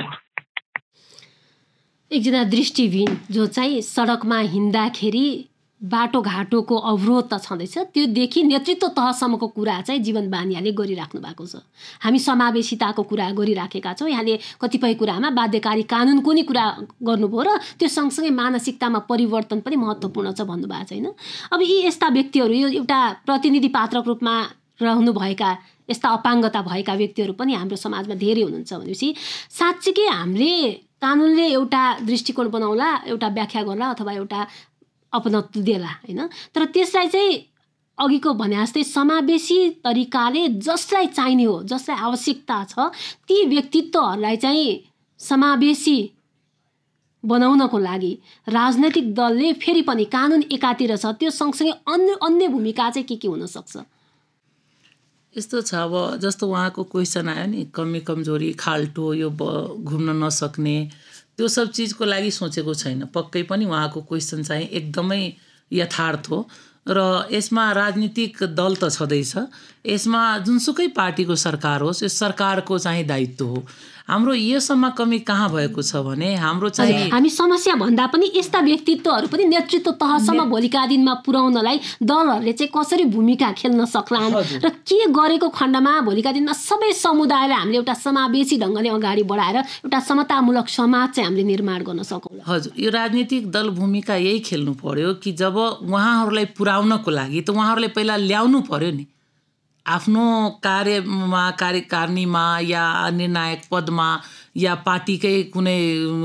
एकजना 2.11 2.43
दृष्टिविहीन 2.45 3.17
जो 3.31 3.47
चाहिँ 3.47 3.81
सडकमा 3.83 4.39
हिँड्दाखेरि 4.39 5.49
बाटोघाटोको 5.81 6.77
अवरोध 6.77 7.29
त 7.33 7.39
छँदैछ 7.43 7.79
त्योदेखि 7.95 8.43
नेतृत्व 8.43 8.89
तहसम्मको 8.89 9.47
कुरा 9.49 9.81
चाहिँ 9.81 10.01
जीवन 10.01 10.29
बानियाले 10.31 10.73
गरिराख्नु 10.73 11.21
भएको 11.21 11.47
छ। 11.47 11.57
हामी 12.05 12.19
समावेशिताको 12.19 13.03
कुरा 13.03 13.31
गरिराखेका 13.41 13.93
छौँ। 13.93 14.09
यहाँले 14.09 14.39
कतिपय 14.61 14.95
कुरामा 14.95 15.31
बाध्यकारी 15.31 15.83
कानुनको 15.83 16.33
नि 16.33 16.43
कुरा 16.45 16.65
गर्नुभयो 17.03 17.43
र 17.43 17.59
त्यो 17.81 17.89
सँगसँगै 17.89 18.31
मानसिकतामा 18.31 18.99
परिवर्तन 19.11 19.61
पनि 19.61 19.77
महत्त्वपूर्ण 19.77 20.33
छ 20.33 20.41
भन्नुभएको 20.45 20.85
छ 20.85 20.93
होइन 20.93 21.07
अब 21.53 21.61
यी 21.63 21.83
यस्ता 21.87 22.09
व्यक्तिहरू 22.09 22.55
यो 22.55 22.69
एउटा 22.81 23.01
प्रतिनिधि 23.27 23.69
पात्रको 23.69 24.09
रूपमा 24.09 24.35
रहनुभएका 24.83 25.51
यस्ता 25.89 26.09
अपाङ्गता 26.09 26.61
भएका 26.63 26.95
व्यक्तिहरू 26.95 27.33
पनि 27.41 27.55
हाम्रो 27.55 27.77
समाजमा 27.77 28.15
धेरै 28.25 28.43
हुनुहुन्छ 28.43 28.73
भनेपछि 28.75 29.09
साँच्चीकै 29.59 30.07
हामीले 30.09 30.53
कानुनले 31.03 31.47
एउटा 31.53 31.83
दृष्टिकोण 32.09 32.49
बनाउला 32.51 32.89
एउटा 33.07 33.29
व्याख्या 33.39 33.63
गर्ला 33.63 33.89
अथवा 33.89 34.13
एउटा 34.13 34.41
अपनत्व 35.13 35.61
देला 35.61 35.93
होइन? 36.05 36.21
तर 36.55 36.65
त्यसलाई 36.75 37.09
चाहिँ 37.09 37.35
अघिको 37.99 38.33
भने 38.35 38.57
जस्तै 38.57 38.83
समावेशी 38.85 39.59
तरिकाले 39.85 40.43
जसलाई 40.67 41.07
चाहिने 41.07 41.45
हो 41.45 41.63
जसलाई 41.63 41.97
आवश्यकता 42.09 42.57
छ 42.71 42.91
ती 43.29 43.37
व्यक्तित्वहरूलाई 43.47 44.37
चाहिँ 44.37 44.73
समावेशी 45.21 45.99
बनाउनको 47.25 47.79
लागि 47.79 48.13
राजनैतिक 48.49 49.15
दलले 49.15 49.53
फेरि 49.63 49.83
पनि 49.83 50.05
कानुन 50.13 50.43
एकातिर 50.53 50.97
छ 50.97 51.13
त्यो 51.21 51.31
सँगसँगै 51.31 51.75
अन्य 51.95 52.17
अन्य 52.23 52.49
भूमिका 52.49 52.91
चाहिँ 52.91 53.07
के 53.07 53.17
के 53.17 53.29
हुनसक्छ 53.29 53.77
यस्तो 55.37 55.61
छ 55.63 55.75
अब 55.75 55.95
जस्तो 56.23 56.47
उहाँको 56.47 56.83
क्वेसन 56.85 57.29
आयो 57.29 57.47
नि 57.47 57.63
कमी 57.75 58.01
कमजोरी 58.07 58.53
खाल्टो 58.55 59.13
यो 59.15 59.31
ब 59.31 59.83
घुम्न 59.83 60.15
नसक्ने 60.23 60.77
त्यो 61.37 61.49
सब 61.49 61.71
चिजको 61.71 62.05
लागि 62.05 62.31
सोचेको 62.31 62.75
छैन। 62.75 63.05
पक्कै 63.15 63.43
पनि 63.51 63.65
उहाँको 63.65 64.01
क्वेसन 64.07 64.43
चाहिँ 64.43 64.69
एकदमै 64.71 65.23
यथार्थ 65.73 66.31
हो। 66.31 66.39
र 66.87 67.27
यसमा 67.33 67.65
राजनीतिक 67.73 68.43
दल 68.55 68.77
त 68.77 68.89
छँदैछ। 68.95 69.35
यसमा 69.87 70.23
जुनसुकै 70.47 70.87
पार्टीको 70.95 71.35
सरकार 71.35 71.81
होस् 71.83 72.03
यो 72.03 72.09
सरकारको 72.09 72.79
चाहिँ 72.79 73.05
दायित्व 73.07 73.47
हो। 73.47 73.67
हाम्रो 74.09 74.33
योसम्म 74.35 74.89
कमी 74.99 75.19
कहाँ 75.25 75.49
भएको 75.51 75.83
छ 75.83 75.97
भने 76.05 76.35
हाम्रो 76.37 76.69
चाहिँ 76.69 77.09
हामी 77.11 77.31
समस्या 77.31 77.75
भन्दा 77.75 78.07
पनि 78.13 78.31
यस्ता 78.37 78.61
व्यक्तित्वहरू 78.61 79.29
पनि 79.33 79.45
नेतृत्व 79.45 79.91
तहसम्म 79.97 80.45
भोलिका 80.51 80.85
दिनमा 80.87 81.15
पुर्याउनलाई 81.25 81.81
दलहरूले 82.05 82.53
चाहिँ 82.53 82.71
कसरी 82.77 83.05
भूमिका 83.09 83.51
खेल्न 83.57 83.85
सक्लान् 83.89 84.35
र 84.65 84.69
के 84.85 84.99
गरेको 85.09 85.49
खण्डमा 85.49 85.95
भोलिका 86.05 86.33
दिनमा 86.37 86.53
सबै 86.53 86.93
समुदायलाई 86.93 87.57
हामीले 87.57 87.79
एउटा 87.79 87.95
समावेशी 88.05 88.59
ढङ्गले 88.61 88.89
अगाडि 88.93 89.23
बढाएर 89.25 89.57
एउटा 89.57 90.01
समतामूलक 90.11 90.69
समाज 90.69 91.09
चाहिँ 91.09 91.27
हामीले 91.29 91.45
निर्माण 91.49 91.83
गर्न 91.89 92.03
सकौँ 92.05 92.45
हजुर 92.45 92.73
यो 92.77 92.91
राजनीतिक 92.93 93.51
दल 93.51 93.71
भूमिका 93.81 94.17
यही 94.21 94.41
खेल्नु 94.45 94.73
पर्यो 94.85 95.15
कि 95.25 95.33
जब 95.33 95.57
उहाँहरूलाई 95.57 96.45
पुर्याउनको 96.61 97.11
लागि 97.11 97.41
त 97.41 97.57
उहाँहरूले 97.57 97.89
पहिला 97.97 98.17
ल्याउनु 98.29 98.61
पर्यो 98.69 98.93
नि। 98.93 99.07
आफ्नो 99.87 100.25
कार्यमा 100.65 101.51
कार्यकारिणीमा 101.61 102.45
या 102.65 102.85
निर्णायक 103.13 103.63
पदमा 103.71 104.09
या 104.57 104.75
पार्टीकै 104.87 105.43
कुनै 105.53 105.81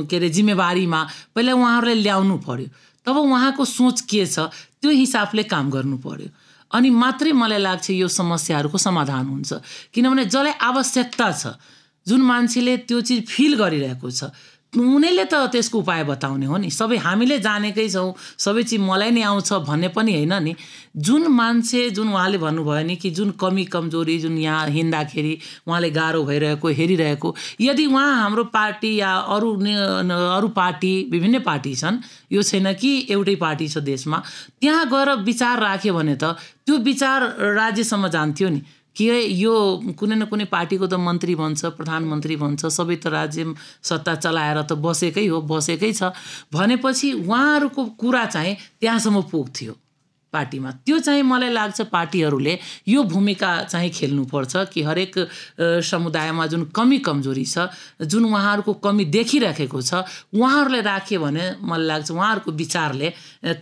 के 0.10 0.15
अरे 0.15 0.30
जिम्मेवारीमा 0.30 1.02
पहिला 1.36 1.54
उहाँहरूलाई 1.54 2.02
ल्याउनु 2.02 2.38
पर्यो। 2.48 2.67
तब 3.06 3.15
उहाँको 3.17 3.65
सोच 3.65 4.02
के 4.08 4.26
छ 4.26 4.48
त्यो 4.80 4.91
हिसाबले 4.91 5.43
काम 5.43 5.69
गर्नु 5.69 5.98
पर्यो। 6.00 6.30
अनि 6.72 6.89
मात्रै 6.89 7.32
मलाई 7.36 7.60
लाग्छ 7.60 7.89
यो 8.00 8.08
समस्याहरूको 8.08 8.78
समाधान 8.78 9.26
हुन्छ। 9.28 9.52
किनभने 9.93 10.26
जसलाई 10.26 10.54
आवश्यकता 10.69 11.32
छ 11.32 11.60
जुन 12.08 12.22
मान्छेले 12.22 12.78
त्यो 12.88 13.02
चिज 13.02 13.26
फिल 13.28 13.54
गरिरहेको 13.60 14.08
छ 14.08 14.32
उनीहरूले 14.69 15.25
त 15.25 15.49
त्यसको 15.49 15.77
उपाय 15.79 16.03
बताउने 16.05 16.45
हो 16.45 16.58
नि। 16.58 16.69
सबै 16.69 16.97
हामीले 17.01 17.38
जानेकै 17.41 17.88
छौँ 17.89 18.13
सबै 18.38 18.63
चिज 18.69 18.79
मलाई 18.79 19.12
नै 19.17 19.21
आउँछ 19.25 19.65
भन्ने 19.65 19.88
पनि 19.97 20.13
होइन 20.13 20.34
नि। 20.45 20.53
जुन 20.93 21.27
मान्छे 21.34 21.89
जुन 21.89 22.13
उहाँले 22.13 22.38
भन्नुभयो 22.38 22.84
नि 22.86 22.95
कि 23.01 23.10
जुन 23.10 23.29
कमी 23.41 23.65
कमजोरी 23.65 24.17
जुन 24.19 24.38
यहाँ 24.38 24.69
हिँड्दाखेरि 24.69 25.34
उहाँले 25.65 25.89
गाह्रो 25.89 26.23
भइरहेको 26.23 26.67
हेरिरहेको 26.69 27.36
यदि 27.62 27.86
उहाँ 27.86 28.13
हाम्रो 28.21 28.43
पार्टी 28.53 28.95
या 28.95 29.12
अरू 29.34 29.49
अरू 30.38 30.47
पार्टी 30.53 30.93
विभिन्न 31.12 31.39
पार्टी 31.41 31.75
छन् 31.75 31.97
यो 32.32 32.41
छैन 32.43 32.73
कि 32.73 32.91
एउटै 33.10 33.36
पार्टी 33.41 33.67
छ 33.67 33.77
देशमा 33.82 34.21
त्यहाँ 34.62 34.86
गएर 34.86 35.10
विचार 35.25 35.60
राख्यो 35.60 35.93
भने 35.93 36.15
त 36.15 36.38
त्यो 36.65 36.77
विचार 36.86 37.21
राज्यसम्म 37.58 38.08
जान्थ्यो 38.08 38.49
नि। 38.49 38.62
कि 38.95 39.10
यो 39.43 39.54
कुनै 39.99 40.15
न 40.15 40.25
कुनै 40.25 40.45
पार्टीको 40.52 40.88
त 40.88 40.93
मन्त्री 40.99 41.36
भन्छ 41.36 41.65
प्रधानमन्त्री 41.78 42.36
भन्छ 42.36 42.65
सबै 42.67 42.95
त 42.95 43.08
राज्य 43.08 43.54
सत्ता 43.84 44.15
चलाएर 44.15 44.62
त 44.62 44.73
बसेकै 44.75 45.28
हो 45.28 45.41
बसेकै 45.41 45.91
छ। 45.93 46.12
भनेपछि 46.54 47.13
उहाँहरूको 47.13 47.86
कुरा 47.95 48.25
चाहिँ 48.25 48.56
त्यहाँसम्म 48.82 49.21
पुग्थ्यो 49.32 49.73
पार्टीमा। 50.34 50.71
त्यो 50.86 50.97
चाहिँ 50.99 51.21
मलाई 51.25 51.49
लाग्छ 51.49 51.82
पार्टीहरूले 51.89 52.54
यो 52.88 53.04
भूमिका 53.04 53.52
चाहिँ 53.63 53.89
खेल्नुपर्छ 53.89 54.54
कि 54.73 54.82
हरेक 54.84 55.13
समुदायमा 55.82 56.45
जुन 56.47 56.63
कमी 56.69 56.99
कमजोरी 57.08 57.45
छ 57.45 57.65
जुन 58.04 58.25
उहाँहरूको 58.25 58.73
कमी 58.78 59.06
देखिराखेको 59.10 59.82
छ 59.82 60.06
उहाँहरूलाई 60.34 60.82
राख्यो 60.82 61.19
भने 61.19 61.45
मलाई 61.62 61.88
लाग्छ 61.88 62.12
उहाँहरूको 62.12 62.52
विचारले 62.52 63.10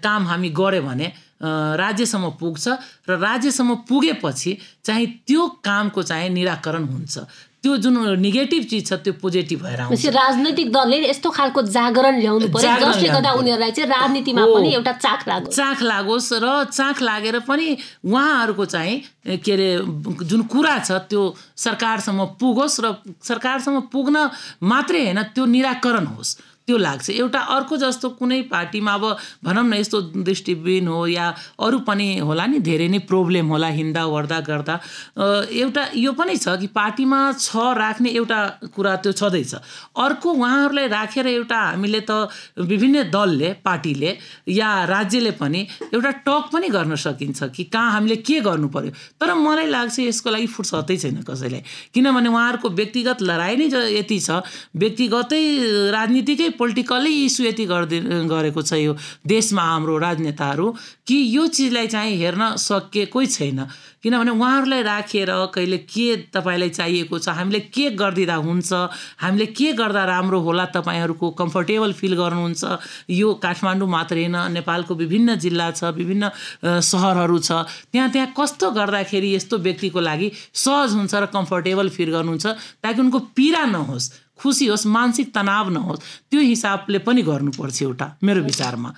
काम 0.04 0.28
हामी 0.28 0.50
गऱ्यो 0.60 0.82
भने 0.84 1.08
राज्यसम्म 1.42 2.30
पुग्छ 2.40 2.66
र 3.10 3.18
राज्यसम्म 3.18 3.76
पुगेपछि 3.90 4.58
चाहिँ 4.86 5.08
त्यो 5.28 5.48
कामको 5.64 6.04
चाहिँ 6.04 6.30
निराकरण 6.30 6.84
हुन्छ। 6.84 7.18
त्यो 7.58 7.78
जुन 7.84 8.22
नेगेटिभ 8.22 8.64
चिज 8.70 8.86
छ 8.88 8.94
त्यो 9.02 9.14
पोजिटिभ 9.18 9.62
भएर 9.64 9.80
आउँछ। 9.82 10.06
राजनैतिक 10.14 10.68
दलले 10.72 10.98
यस्तो 11.10 11.30
खालको 11.30 11.62
जागरण 11.68 12.20
ल्याउनु 12.22 12.48
पर्यो 12.54 12.86
जसले 12.86 13.10
गर्दा 13.10 13.32
उनीहरूलाई 13.34 13.72
चाहिँ 13.74 13.90
राजनीतिमा 13.90 14.44
पनि 14.46 14.70
एउटा 14.74 14.92
चाख 15.04 15.28
लागोस्। 15.28 15.56
चाख 15.58 15.82
लागोस् 15.82 16.34
र 16.38 16.46
चाख 16.70 17.02
लागेर 17.02 17.40
पनि 17.50 17.68
उहाँहरूको 18.06 18.66
चाहिँ 18.66 18.96
के 19.42 19.52
अरे 19.52 19.70
जुन 20.30 20.42
कुरा 20.48 20.78
छ 20.86 20.92
त्यो 21.10 21.22
सरकारसम्म 21.58 22.26
पुगोस् 22.40 22.80
र 22.86 22.94
सरकारसम्म 23.26 23.80
पुग्न 23.92 24.16
मात्रै 24.64 25.02
होइन 25.04 25.22
त्यो 25.34 25.46
निराकरण 25.46 26.06
होस्। 26.14 26.47
त्यो 26.68 26.78
लाग्छ। 26.78 27.10
एउटा 27.10 27.40
अर्को 27.56 27.78
जस्तो 27.80 28.10
कुनै 28.20 28.42
पार्टीमा 28.52 28.94
अब 28.94 29.04
भनौँ 29.40 29.64
न 29.64 29.74
यस्तो 29.74 30.02
दृष्टिबिन 30.20 30.88
हो 30.88 31.00
या 31.08 31.28
अरू 31.64 31.80
पनि 31.88 32.08
होला 32.20 32.46
नि 32.46 32.60
धेरै 32.60 32.88
नै 32.92 33.00
प्रब्लम 33.08 33.48
होला 33.48 33.68
हिँड्दा 33.72 34.04
ओर्दा 34.04 34.40
गर्दा। 34.44 34.76
एउटा 35.48 35.84
यो 35.96 36.12
पनि 36.12 36.36
छ 36.36 36.60
कि 36.60 36.68
पार्टीमा 36.76 37.20
छ 37.40 37.56
राख्ने 37.80 38.10
एउटा 38.12 38.40
कुरा 38.76 38.96
त्यो 39.00 39.12
छँदैछ। 39.16 39.54
अर्को 39.96 40.28
उहाँहरूलाई 40.28 40.88
राखेर 40.92 41.28
एउटा 41.28 41.60
हामीले 41.72 42.02
त 42.04 42.28
विभिन्न 42.60 43.04
दलले 43.16 43.54
पार्टीले 43.64 44.12
या 44.52 44.70
राज्यले 44.92 45.32
पनि 45.40 45.62
एउटा 45.96 46.12
टक 46.28 46.52
पनि 46.52 46.68
गर्न 46.68 46.96
सकिन्छ 47.00 47.44
कि 47.56 47.64
कहाँ 47.72 47.92
हामीले 47.92 48.16
के 48.28 48.40
गर्नु 48.44 48.68
पर्यो 48.76 48.92
तर 49.16 49.34
मलाई 49.40 49.72
लाग्छ 49.72 50.00
यसको 50.04 50.30
लागि 50.36 50.48
फुर्सदै 50.52 50.98
छैन 51.00 51.24
कसैलाई 51.24 51.64
किनभने 51.96 52.28
उहाँहरूको 52.28 52.70
व्यक्तिगत 52.76 53.24
लडाइँ 53.24 53.56
नै 53.56 53.72
यति 53.96 54.20
छ। 54.20 54.44
व्यक्तिगतै 54.76 55.42
राजनीतिकै 55.96 56.50
पोलिटिकल्ली 56.58 57.12
इस्यु 57.26 57.48
यति 57.48 57.66
गरिदि 57.66 58.00
गरेको 58.28 58.62
छ 58.62 58.74
यो 58.82 58.96
देशमा 59.28 59.64
हाम्रो 59.64 59.98
राजनेताहरू 59.98 60.68
कि 61.08 61.18
यो 61.36 61.48
चिजलाई 61.48 61.88
चाहिँ 61.88 62.18
हेर्न 62.18 62.56
सकिएकै 62.58 63.26
छैन। 63.28 63.66
किनभने 64.04 64.32
उहाँहरूलाई 64.32 64.82
राखेर 64.84 65.30
कहिले 65.54 65.78
के 65.90 66.06
तपाईँलाई 66.30 66.70
चाहिएको 66.70 67.20
छ 67.20 67.30
हामीले 67.30 67.60
के 67.74 67.90
गरिदिँदा 67.98 68.36
हुन्छ 68.46 68.74
हामीले 69.20 69.46
के 69.58 69.72
गर्दा 69.74 70.04
राम्रो 70.06 70.40
होला 70.40 70.66
तपाईँहरूको 70.76 71.30
कम्फर्टेबल 71.40 71.94
फिल 71.94 72.14
गर्नुहुन्छ 72.16 72.64
यो 73.10 73.34
काठमाडौँ 73.44 73.90
मात्रै 73.90 74.22
होइन 74.22 74.38
नेपालको 74.54 74.96
विभिन्न 74.96 75.36
जिल्ला 75.38 75.72
छ 75.72 75.92
विभिन्न 75.98 76.30
सहरहरू 76.64 77.40
छ 77.40 77.66
त्यहाँ 77.92 78.10
त्यहाँ 78.12 78.34
कस्तो 78.38 78.72
गर्दाखेरि 78.72 79.34
यस्तो 79.36 79.58
व्यक्तिको 79.66 80.00
लागि 80.00 80.32
सहज 80.54 80.94
हुन्छ 80.94 81.14
र 81.16 81.26
कम्फर्टेबल 81.34 81.90
फिल 81.90 82.12
गर्नुहुन्छ 82.12 82.46
ताकि 82.84 83.02
उनको 83.02 83.20
पीडा 83.36 83.66
नहोस्। 83.66 84.12
खुसी 84.40 84.68
होस् 84.68 84.88
मानसिक 84.88 85.28
तनाव 85.36 85.70
नहोस् 85.70 86.00
त्यो 86.32 86.42
हिसाबले 86.42 86.98
पनि 86.98 87.22
गर्नुपर्छ 87.22 87.82
एउटा 87.82 88.08
मेरो 88.24 88.42
विचारमा। 88.42 88.90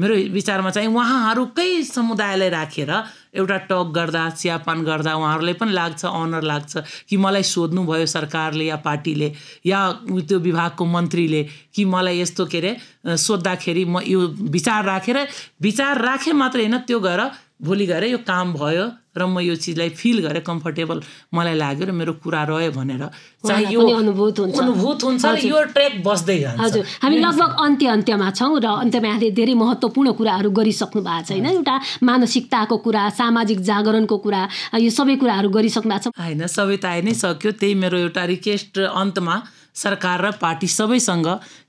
मेरो 0.00 0.14
विचारमा 0.32 0.70
चाहिँ 0.70 0.88
उहाँहरूकै 0.88 1.82
समुदायलाई 1.84 2.48
राखेर 2.48 2.90
एउटा 3.38 3.58
टक 3.70 3.92
गर्दा 3.94 4.28
चियापान 4.30 4.82
गर्दा 4.84 5.14
उहाँहरूलाई 5.14 5.54
पनि 5.54 5.72
लाग्छ 5.72 6.04
अनर 6.04 6.42
लाग्छ 6.42 6.72
कि 7.08 7.16
मलाई 7.16 7.42
सोध्नु 7.46 7.84
भयो 7.86 8.06
सरकारले 8.06 8.64
या 8.66 8.76
पार्टीले 8.82 9.32
या 9.66 9.80
त्यो 10.28 10.38
विभागको 10.38 10.84
मन्त्रीले 10.84 11.42
कि 11.74 11.84
मलाई 11.84 12.20
यस्तो 12.20 12.46
के 12.46 12.58
अरे 12.58 13.16
सोद्धाखेरि 13.16 13.84
म 13.84 14.00
यो 14.06 14.20
विचार 14.50 14.84
राखेर 14.84 15.18
विचार 15.62 16.02
राखेँ 16.02 16.32
मात्रै 16.34 16.62
होइन 16.62 16.78
त्यो 16.84 17.00
गएर 17.00 17.22
भोलि 17.62 17.86
गएर 17.86 18.04
यो 18.04 18.18
काम 18.22 18.54
भयो 18.54 18.86
र 19.18 19.26
म 19.26 19.42
यो 19.42 19.54
चिजलाई 19.58 19.90
फिल 19.98 20.22
गरेँ 20.22 20.42
कम्फर्टेबल 20.46 21.02
मलाई 21.34 21.54
लाग्यो 21.58 21.86
र 21.86 21.90
मेरो 21.90 22.12
कुरा 22.22 22.42
रह्यो 22.46 22.70
भनेर। 22.70 23.02
चाहिँ 23.42 23.66
यो 23.66 23.82
अनुभूत 23.82 24.38
हुन्छ। 24.38 24.58
अनुभूत 24.62 25.04
हुन्छ 25.04 25.24
यो 25.42 25.58
ट्रेक 25.74 25.94
बस्दै 26.06 26.38
जान्छ। 26.38 26.60
हजुर। 26.62 26.84
हामी 27.02 27.18
लगभग 27.18 27.50
अन्त्य 27.58 27.86
अन्त्यमा 27.98 28.30
छौँ 28.30 28.54
र 28.62 28.66
अन्त्यमा 28.78 29.06
यहाँले 29.08 29.30
धेरै 29.34 29.54
महत्त्वपूर्ण 29.58 30.08
कुराहरू 30.14 30.50
गरिसक्नु 30.54 31.02
भएको 31.02 31.26
छ 31.26 31.30
होइन 31.34 31.46
एउटा 31.50 31.74
मानसिकताको 32.02 32.76
कुरा 32.78 33.02
सामाजिक 33.28 33.58
जागरणको 33.70 34.16
कुरा 34.24 34.42
यो 34.80 34.90
सबै 34.90 35.16
कुराहरू 35.20 35.48
गरिसक्नु 35.52 35.92
भएको 35.92 36.10
छ। 36.10 36.16
होइन 36.16 36.42
सबै 36.48 36.76
त 36.80 36.84
आइ 36.88 37.00
नै 37.04 37.12
सक्यो 37.12 37.50
त्यही 37.60 37.74
मेरो 37.84 37.96
एउटा 38.08 38.22
रिक्वेस्ट 38.34 38.74
अन्तमा 38.88 39.36
सरकार 39.78 40.18
र 40.24 40.30
पार्टी 40.42 40.66
सबैसँग 40.66 41.28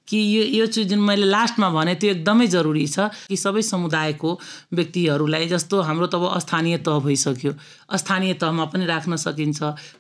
कि 0.10 0.18
यो 0.18 0.44
यो 0.58 0.66
चिज 0.74 0.90
जुन 0.90 1.02
मैले 1.06 1.26
लास्टमा 1.30 1.70
भने 1.70 1.94
त्यो 2.02 2.10
एकदमै 2.10 2.48
जरुरी 2.50 2.86
छ 2.90 3.14
कि 3.30 3.38
सबै 3.38 3.62
समुदायको 3.62 4.30
व्यक्तिहरूलाई 4.74 5.46
जस्तो 5.54 5.82
हाम्रो 5.86 6.08
त 6.10 6.18
अब 6.18 6.42
स्थानीय 6.42 6.78
तह 6.82 6.98
भइसक्यो। 7.06 7.54
स्थानीय 7.94 8.34
तहमा 8.42 8.66
पनि 8.74 8.86
राख्न 8.90 9.14
सकिन्छ 9.22 9.60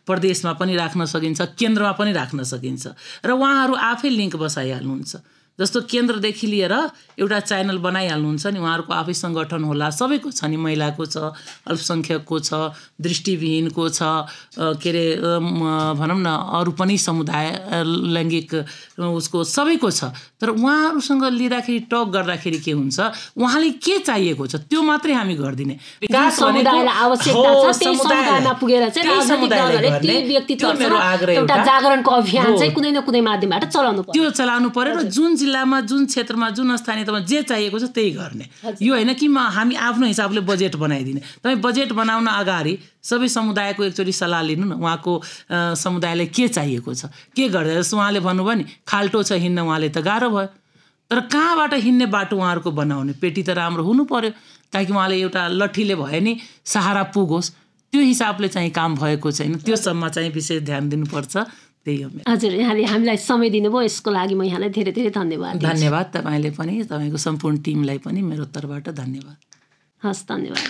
प्रदेशमा 0.10 0.54
पनि 0.58 0.74
राख्न 0.82 1.06
सकिन्छ 1.06 1.40
केन्द्रमा 1.54 1.94
पनि 2.02 2.12
राख्न 2.18 2.42
सकिन्छ। 2.42 2.84
र 3.22 3.30
उहाँहरू 3.38 3.74
आफै 3.78 4.10
लिङ्क 4.10 4.42
बसाइहाल्नुहुन्छ। 4.42 5.14
जस्तो 5.60 5.82
केन्द्रदेखि 5.92 6.48
लिएर 6.48 6.74
एउटा 7.20 7.40
च्यानल 7.50 7.78
बनाइहाल्नुहुन्छ 7.88 8.46
नि 8.48 8.60
उहाँहरूको 8.60 8.94
आफै 8.94 9.14
सङ्गठन 9.24 9.64
होला 9.64 9.90
सबैको 10.00 10.32
छ 10.32 10.44
नि 10.52 10.58
महिलाको 10.58 11.06
छ 11.06 11.34
अल्पसङ्ख्यकको 11.68 12.36
छ 12.40 12.50
दृष्टिविहीनको 13.02 13.84
छ 13.90 14.00
के 14.56 14.90
अरे 14.90 15.06
भनौँ 16.00 16.20
न 16.20 16.30
अरू 16.60 16.72
पनि 16.80 16.98
समुदाय 16.98 17.48
लैङ्गिक 18.16 18.50
उसको 19.00 19.44
सबैको 19.44 19.90
छ। 19.92 20.12
तर 20.40 20.50
उहाँहरूसँग 20.50 21.24
लिँदाखेरि 21.40 21.80
टक 21.92 22.08
गर्दाखेरि 22.16 22.60
के 22.66 22.72
हुन्छ 22.72 22.98
उहाँले 23.38 23.70
के 23.84 23.98
चाहिएको 24.00 24.48
छ 24.48 24.56
त्यो 24.70 24.82
मात्रै 24.82 25.14
हामी 25.14 25.36
गरिदिने। 25.36 25.76
विकास 26.02 26.40
जागरणको 31.70 32.12
अभियान 32.12 32.58
चाहिँ 32.58 32.74
कुनै 32.74 32.92
न 32.92 33.02
कुनै 33.06 33.22
माध्यमबाट 33.22 33.64
चलाउनु 33.70 34.02
त्यो 34.16 34.30
चलाउनु 34.40 34.70
पर्यो 34.72 34.94
र 34.96 35.02
जुन 35.10 35.36
जिल्लामा 35.50 35.80
जुन 35.90 36.06
क्षेत्रमा 36.06 36.50
जुन 36.54 36.76
स्थानीय 36.78 37.04
तहमा 37.10 37.20
जे 37.26 37.42
चाहिएको 37.42 37.80
छ 37.80 37.90
त्यही 37.90 38.12
गर्ने। 38.14 38.46
यो 38.86 38.94
होइन 38.94 39.14
कि 39.18 39.28
म 39.28 39.38
हामी 39.50 39.76
आफ्नो 39.82 40.06
हिसाबले 40.06 40.42
बजेट 40.46 40.76
बनाइदिने। 40.78 41.22
तपाईँ 41.42 41.58
बजेट 41.58 41.92
बनाउन 41.98 42.28
अगाडि 42.30 42.74
सबै 43.02 43.28
समुदायको 43.28 43.84
एकचोटि 43.84 44.14
सल्लाह 44.14 44.42
लिनु 44.46 44.66
न 44.70 44.74
उहाँको 44.78 45.14
समुदायलाई 45.50 46.28
के 46.30 46.48
चाहिएको 46.54 46.94
छ 46.94 47.10
के 47.34 47.50
गर्दा 47.50 47.82
जस्तो 47.82 47.98
उहाँले 47.98 48.20
भन्नुभयो 48.22 48.56
नि 48.62 48.66
खाल्टो 48.86 49.24
छ 49.26 49.42
हिँड्न 49.42 49.60
उहाँले 49.66 49.90
त 49.90 50.06
गाह्रो 50.06 50.30
भयो। 50.30 50.48
तर 51.10 51.20
कहाँबाट 51.34 51.74
हिँड्ने 51.74 52.06
बाटो 52.06 52.38
उहाँहरूको 52.38 52.72
बनाउने? 52.72 53.14
पेटी 53.18 53.42
त 53.42 53.58
राम्रो 53.58 53.84
हुनु 53.84 54.06
पर्यो। 54.06 54.32
ताकि 54.70 54.94
उहाँले 54.94 55.16
एउटा 55.18 55.42
लट्ठीले 55.50 55.96
भयो 55.98 56.22
नि 56.22 56.38
सहारा 56.62 57.04
पुगोस्। 57.10 57.50
त्यो 57.90 58.02
हिसाबले 58.06 58.48
चाहिँ 58.54 58.70
काम 58.70 58.96
भएको 59.02 59.32
छैन। 59.34 59.66
त्यो 59.66 59.76
सम्म 59.76 60.10
चाहिँ 60.14 60.30
विशेष 60.30 60.62
ध्यान 60.62 60.90
दिनुपर्छ। 60.90 61.34
त्यही 61.86 62.02
हो 62.02 62.10
हजुर 62.28 62.54
यहाँले 62.54 62.84
हामीलाई 62.84 63.18
समय 63.18 63.50
दिनुभयो 63.50 63.82
यसको 63.82 64.12
लागि 64.12 64.36
म 64.36 64.44
यहाँलाई 64.44 64.70
धेरै 64.70 64.92
धेरै 64.92 65.10
धन्यवाद 65.16 65.64
धन्यवाद 65.64 66.06
तपाईँले 66.14 66.52
पनि 66.52 66.84
तपाईँको 66.84 67.18
सम्पूर्ण 67.18 67.58
टिमलाई 67.66 67.98
पनि 67.98 68.22
मेरो 68.22 68.46
तर्फबाट 68.52 68.90
धन्यवाद। 68.90 69.38
हस् 70.02 70.24
धन्यवाद। 70.30 70.68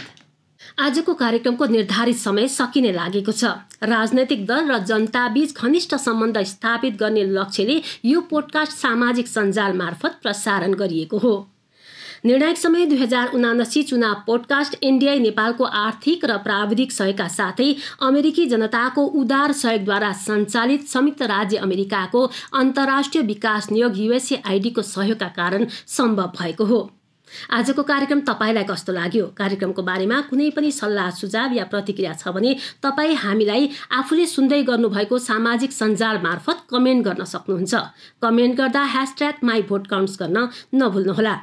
आजको 0.80 1.14
कार्यक्रमको 1.14 1.66
निर्धारित 1.66 2.18
समय 2.18 2.48
सकिने 2.48 2.92
लागेको 2.92 3.32
छ। 3.32 3.44
राजनैतिक 3.84 4.46
दल 4.46 4.72
र 4.72 4.78
जनताबीच 4.86 5.56
घनिष्ठ 5.56 5.96
सम्बन्ध 5.96 6.38
स्थापित 6.44 6.94
गर्ने 6.96 7.24
लक्ष्यले 7.24 7.82
यो 8.06 8.22
पोडकास्ट 8.22 8.74
सामाजिक 8.78 9.28
सञ्जाल 9.28 9.74
मार्फत 9.74 10.20
प्रसारण 10.24 10.74
गरिएको 10.74 11.18
हो। 11.18 11.34
निर्णायक 12.26 12.58
समय 12.58 12.86
दुई 12.86 12.98
हजार 12.98 13.32
उनासी 13.34 13.84
चुनाव 13.84 14.16
पोडकास्ट 14.26 14.76
एनडिआई 14.84 15.20
नेपालको 15.20 15.64
आर्थिक 15.64 16.26
र 16.26 16.38
प्राविधिक 16.44 16.92
सहयोगका 16.92 17.28
साथै 17.28 17.70
अमेरिकी 18.02 18.46
जनताको 18.46 19.06
उदार 19.22 19.52
सहयोगद्वारा 19.54 20.12
सञ्चालित 20.20 20.88
संयुक्त 20.88 21.22
राज्य 21.32 21.58
अमेरिकाको 21.60 22.30
अन्तर्राष्ट्रिय 22.54 23.24
विकास 23.24 23.72
नियोग 23.72 23.98
युएसएआइडीको 23.98 24.82
सहयोगका 24.84 25.28
कारण 25.36 25.66
सम्भव 25.88 26.32
भएको 26.40 26.66
हो। 26.66 26.80
आजको 27.54 27.84
कार्यक्रम 27.84 28.20
तपाईँलाई 28.28 28.64
कस्तो 28.64 28.94
लाग्यो? 28.94 29.26
कार्यक्रमको 29.38 29.82
बारेमा 29.84 30.20
कुनै 30.30 30.50
पनि 30.50 30.72
सल्लाह 30.72 31.10
सुझाव 31.18 31.54
या 31.54 31.66
प्रतिक्रिया 31.74 32.14
छ 32.14 32.34
भने 32.36 32.56
तपाईँ 32.84 33.16
हामीलाई 33.16 33.70
आफूले 34.00 34.26
सुन्दै 34.26 34.62
गर्नुभएको 34.64 35.20
सामाजिक 35.20 35.72
सञ्जाल 35.72 36.18
मार्फत 36.24 36.66
कमेन्ट 36.72 37.06
गर्न 37.06 37.24
सक्नुहुन्छ। 37.34 37.74
कमेन्ट 38.22 38.58
गर्दा 38.58 38.84
ह्यासट्याग 38.96 39.46
माई 39.46 39.62
भोट 39.70 39.88
काउन्ट्स 39.88 40.18
गर्न 40.22 40.48
नभुल्नुहोला। 40.76 41.36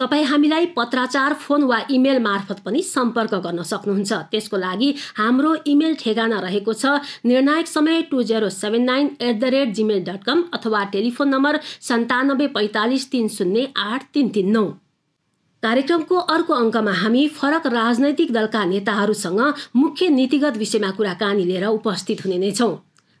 तपाईँ 0.00 0.24
हामीलाई 0.24 0.66
पत्राचार 0.76 1.34
फोन 1.40 1.62
वा 1.64 1.78
इमेल 1.90 2.18
मार्फत 2.22 2.60
पनि 2.64 2.82
सम्पर्क 2.82 3.34
गर्न 3.44 3.62
सक्नुहुन्छ। 3.62 4.12
त्यसको 4.30 4.56
लागि 4.58 4.88
हाम्रो 5.16 5.54
इमेल 5.66 5.94
ठेगाना 6.00 6.38
रहेको 6.40 6.72
छ 6.74 6.98
निर्णायक 7.24 7.66
समय 7.68 8.02
two 8.10 8.22
zero 8.22 8.48
seven 8.50 8.84
nine 8.84 9.10
eight 9.20 9.38
the 9.40 9.52
rate 9.54 9.74
Gmail 9.74 10.02
dot 10.04 10.24
com 10.24 10.44
अथवा 10.54 10.84
टेलिफोन 10.92 11.28
नम्बर 11.28 11.60
सन्तानब्बे 11.88 12.46
पैँतालिस 12.58 13.10
तिन 13.12 13.28
शून्य 13.30 13.66
आठ 13.78 14.10
तिन 14.14 14.28
तिन 14.28 14.50
नौ। 14.50 14.64
कार्यक्रमको 15.62 16.16
अर्को 16.34 16.54
अङ्कमा 16.54 16.92
हामी 17.00 17.26
फरक 17.30 17.66
राजनैतिक 17.72 18.32
दलका 18.32 18.64
नेताहरूसँग 18.66 19.40
मुख्य 19.76 20.08
नीतिगत 20.10 20.56
विषयमा 20.58 20.90
कुराकानी 20.96 21.44
लिएर 21.44 21.66
उपस्थित 21.68 22.24
हुने 22.24 22.38
नै 22.38 22.50
छौँ। 22.52 22.74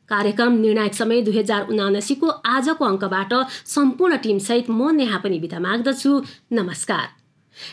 कार्यक्रम 0.08 0.52
निर्णायक 0.60 0.94
समय 0.94 1.20
दुई 1.22 1.38
हजार 1.38 1.66
उनासीको 1.68 2.28
आजको 2.28 2.84
अङ्कबाट 2.84 3.32
सम्पूर्ण 3.66 4.16
टिमसहित 4.16 4.70
म 4.70 4.90
नेहा 4.90 5.18
पनि 5.18 5.38
बिदा 5.38 5.58
माग्दछु। 5.58 6.12
नमस्कार। 6.52 7.06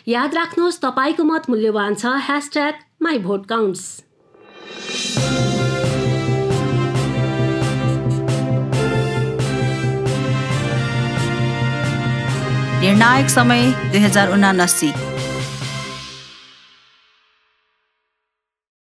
याद 0.08 0.36
राख्नुहोस् 0.36 0.82
तपाईँको 0.82 1.24
मत 1.24 1.50
मूल्यवान 1.50 1.94
छ। 1.96 2.06
ह्यासट्याग 2.28 2.74
माई 3.02 3.18
भोट 3.20 3.46
काउन्ट्स 3.46 3.84
निर्णायक 12.82 13.30
समय 13.30 13.62
दुई 13.92 14.00
हजार 14.00 14.32
उनासी। 14.34 15.09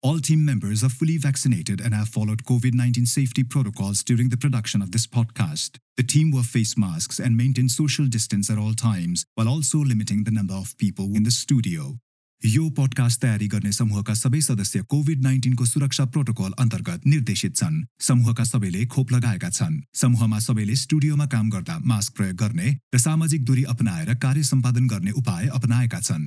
All 0.07 0.19
team 0.19 0.45
members 0.45 0.83
are 0.83 0.89
fully 0.89 1.17
vaccinated 1.17 1.81
and 1.81 1.95
have 1.95 2.09
followed 2.09 2.43
COVID 2.43 2.75
19 2.75 3.07
safety 3.07 3.45
protocols 3.45 4.03
during 4.03 4.31
the 4.31 4.37
production 4.37 4.83
of 4.83 4.91
this 4.91 5.07
podcast. 5.07 5.79
The 5.97 6.03
team 6.03 6.33
wore 6.33 6.43
face 6.43 6.77
masks 6.77 7.21
and 7.21 7.37
maintained 7.37 7.71
social 7.71 8.07
distance 8.07 8.51
at 8.51 8.59
all 8.59 8.75
times, 8.75 9.25
while 9.37 9.49
also 9.49 9.79
limiting 9.79 10.25
the 10.25 10.33
number 10.33 10.55
of 10.55 10.77
people 10.77 11.15
in 11.15 11.23
the 11.23 11.31
studio. 11.31 11.99
यो 12.43 12.69
podcast 12.77 13.21
तयारी 13.23 13.47
गर्ने 13.49 13.73
समूहका 13.73 14.15
सबै 14.19 14.41
सदस्य 14.41 14.83
covid 14.91 15.23
नाइन्टिनको 15.23 15.65
सुरक्षा 15.65 16.05
protocol 16.15 16.53
अन्तर्गत 16.63 17.07
निर्देशित 17.07 17.57
छन् 17.57 17.83
समूहका 18.07 18.45
सबैले 18.45 18.85
खोप 18.95 19.13
लगाएका 19.13 19.51
छन् 19.59 19.81
समूहमा 20.01 20.39
सबैले 20.51 20.75
स्टुडियोमा 20.83 21.27
काम 21.35 21.51
गर्दा 21.51 21.79
मास्क 21.93 22.17
प्रयोग 22.17 22.37
गर्ने 22.43 22.79
र 22.95 22.99
सामाजिक 23.07 23.45
दूरी 23.51 23.65
अपनाएर 23.75 24.15
कार्य 24.25 24.43
सम्पादन 24.51 24.89
गर्ने 24.95 25.11
उपाय 25.23 25.47
अपनाएका 25.61 26.01
छन् 26.09 26.27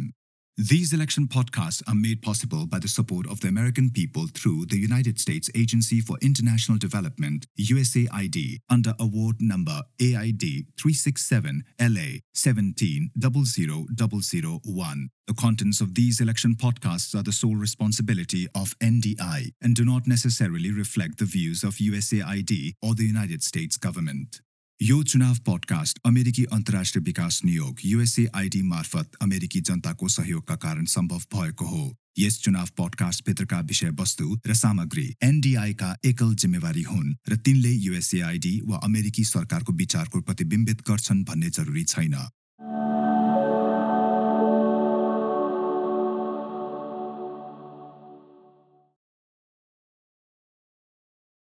these 0.68 0.92
election 0.92 1.26
podcasts 1.26 1.82
are 1.88 1.94
made 1.94 2.20
possible 2.20 2.66
by 2.66 2.80
the 2.80 2.86
support 2.86 3.26
of 3.30 3.40
the 3.40 3.48
American 3.48 3.88
people 3.88 4.26
through 4.26 4.66
the 4.66 4.76
United 4.76 5.18
States 5.18 5.48
Agency 5.54 6.02
for 6.02 6.18
International 6.20 6.76
Development, 6.76 7.46
USAID, 7.58 8.58
under 8.68 8.92
award 9.00 9.36
number 9.40 9.80
AID 9.98 10.66
367 10.76 11.64
LA 11.80 12.18
1700001. 12.34 15.08
The 15.26 15.34
contents 15.34 15.80
of 15.80 15.94
these 15.94 16.20
election 16.20 16.56
podcasts 16.56 17.18
are 17.18 17.22
the 17.22 17.32
sole 17.32 17.56
responsibility 17.56 18.46
of 18.54 18.78
NDI 18.80 19.52
and 19.62 19.74
do 19.74 19.86
not 19.86 20.06
necessarily 20.06 20.72
reflect 20.72 21.20
the 21.20 21.24
views 21.24 21.64
of 21.64 21.76
USAID 21.76 22.74
or 22.82 22.94
the 22.94 23.06
United 23.06 23.42
States 23.42 23.78
government. 23.78 24.42
यो 24.82 25.02
चुनाव 25.02 25.36
podcast 25.46 25.98
अमेरिकी 26.06 26.44
अन्तर्राष्ट्रिय 26.44 27.02
विकास 27.04 27.40
नियोग 27.44 27.78
USAID 27.84 28.62
मार्फत 28.62 29.10
अमेरिकी 29.20 29.60
जनताको 29.60 30.08
सहयोगका 30.08 30.56
कारण 30.56 30.84
सम्भव 30.84 31.18
भएको 31.34 31.64
हो। 31.64 31.96
यस 32.18 32.40
चुनाव 32.42 32.68
पडकास्टभित्रका 32.78 33.60
विषयवस्तु 33.60 34.38
र 34.46 34.54
सामग्री 34.54 35.06
एनडिआईका 35.22 35.96
एकल 36.04 36.34
जिम्मेवारी 36.34 36.82
हुन् 36.82 37.14
र 37.28 37.36
तिनले 37.36 37.72
युएसएआइडी 37.72 38.60
वा 38.64 38.80
अमेरिकी 38.84 39.24
सरकारको 39.24 39.72
विचारको 39.72 40.20
प्रतिबिम्बित 40.20 40.80
गर्छन् 40.88 41.24
भन्ने 41.24 41.50
जरुरी 41.50 41.84
छैन। 41.84 42.16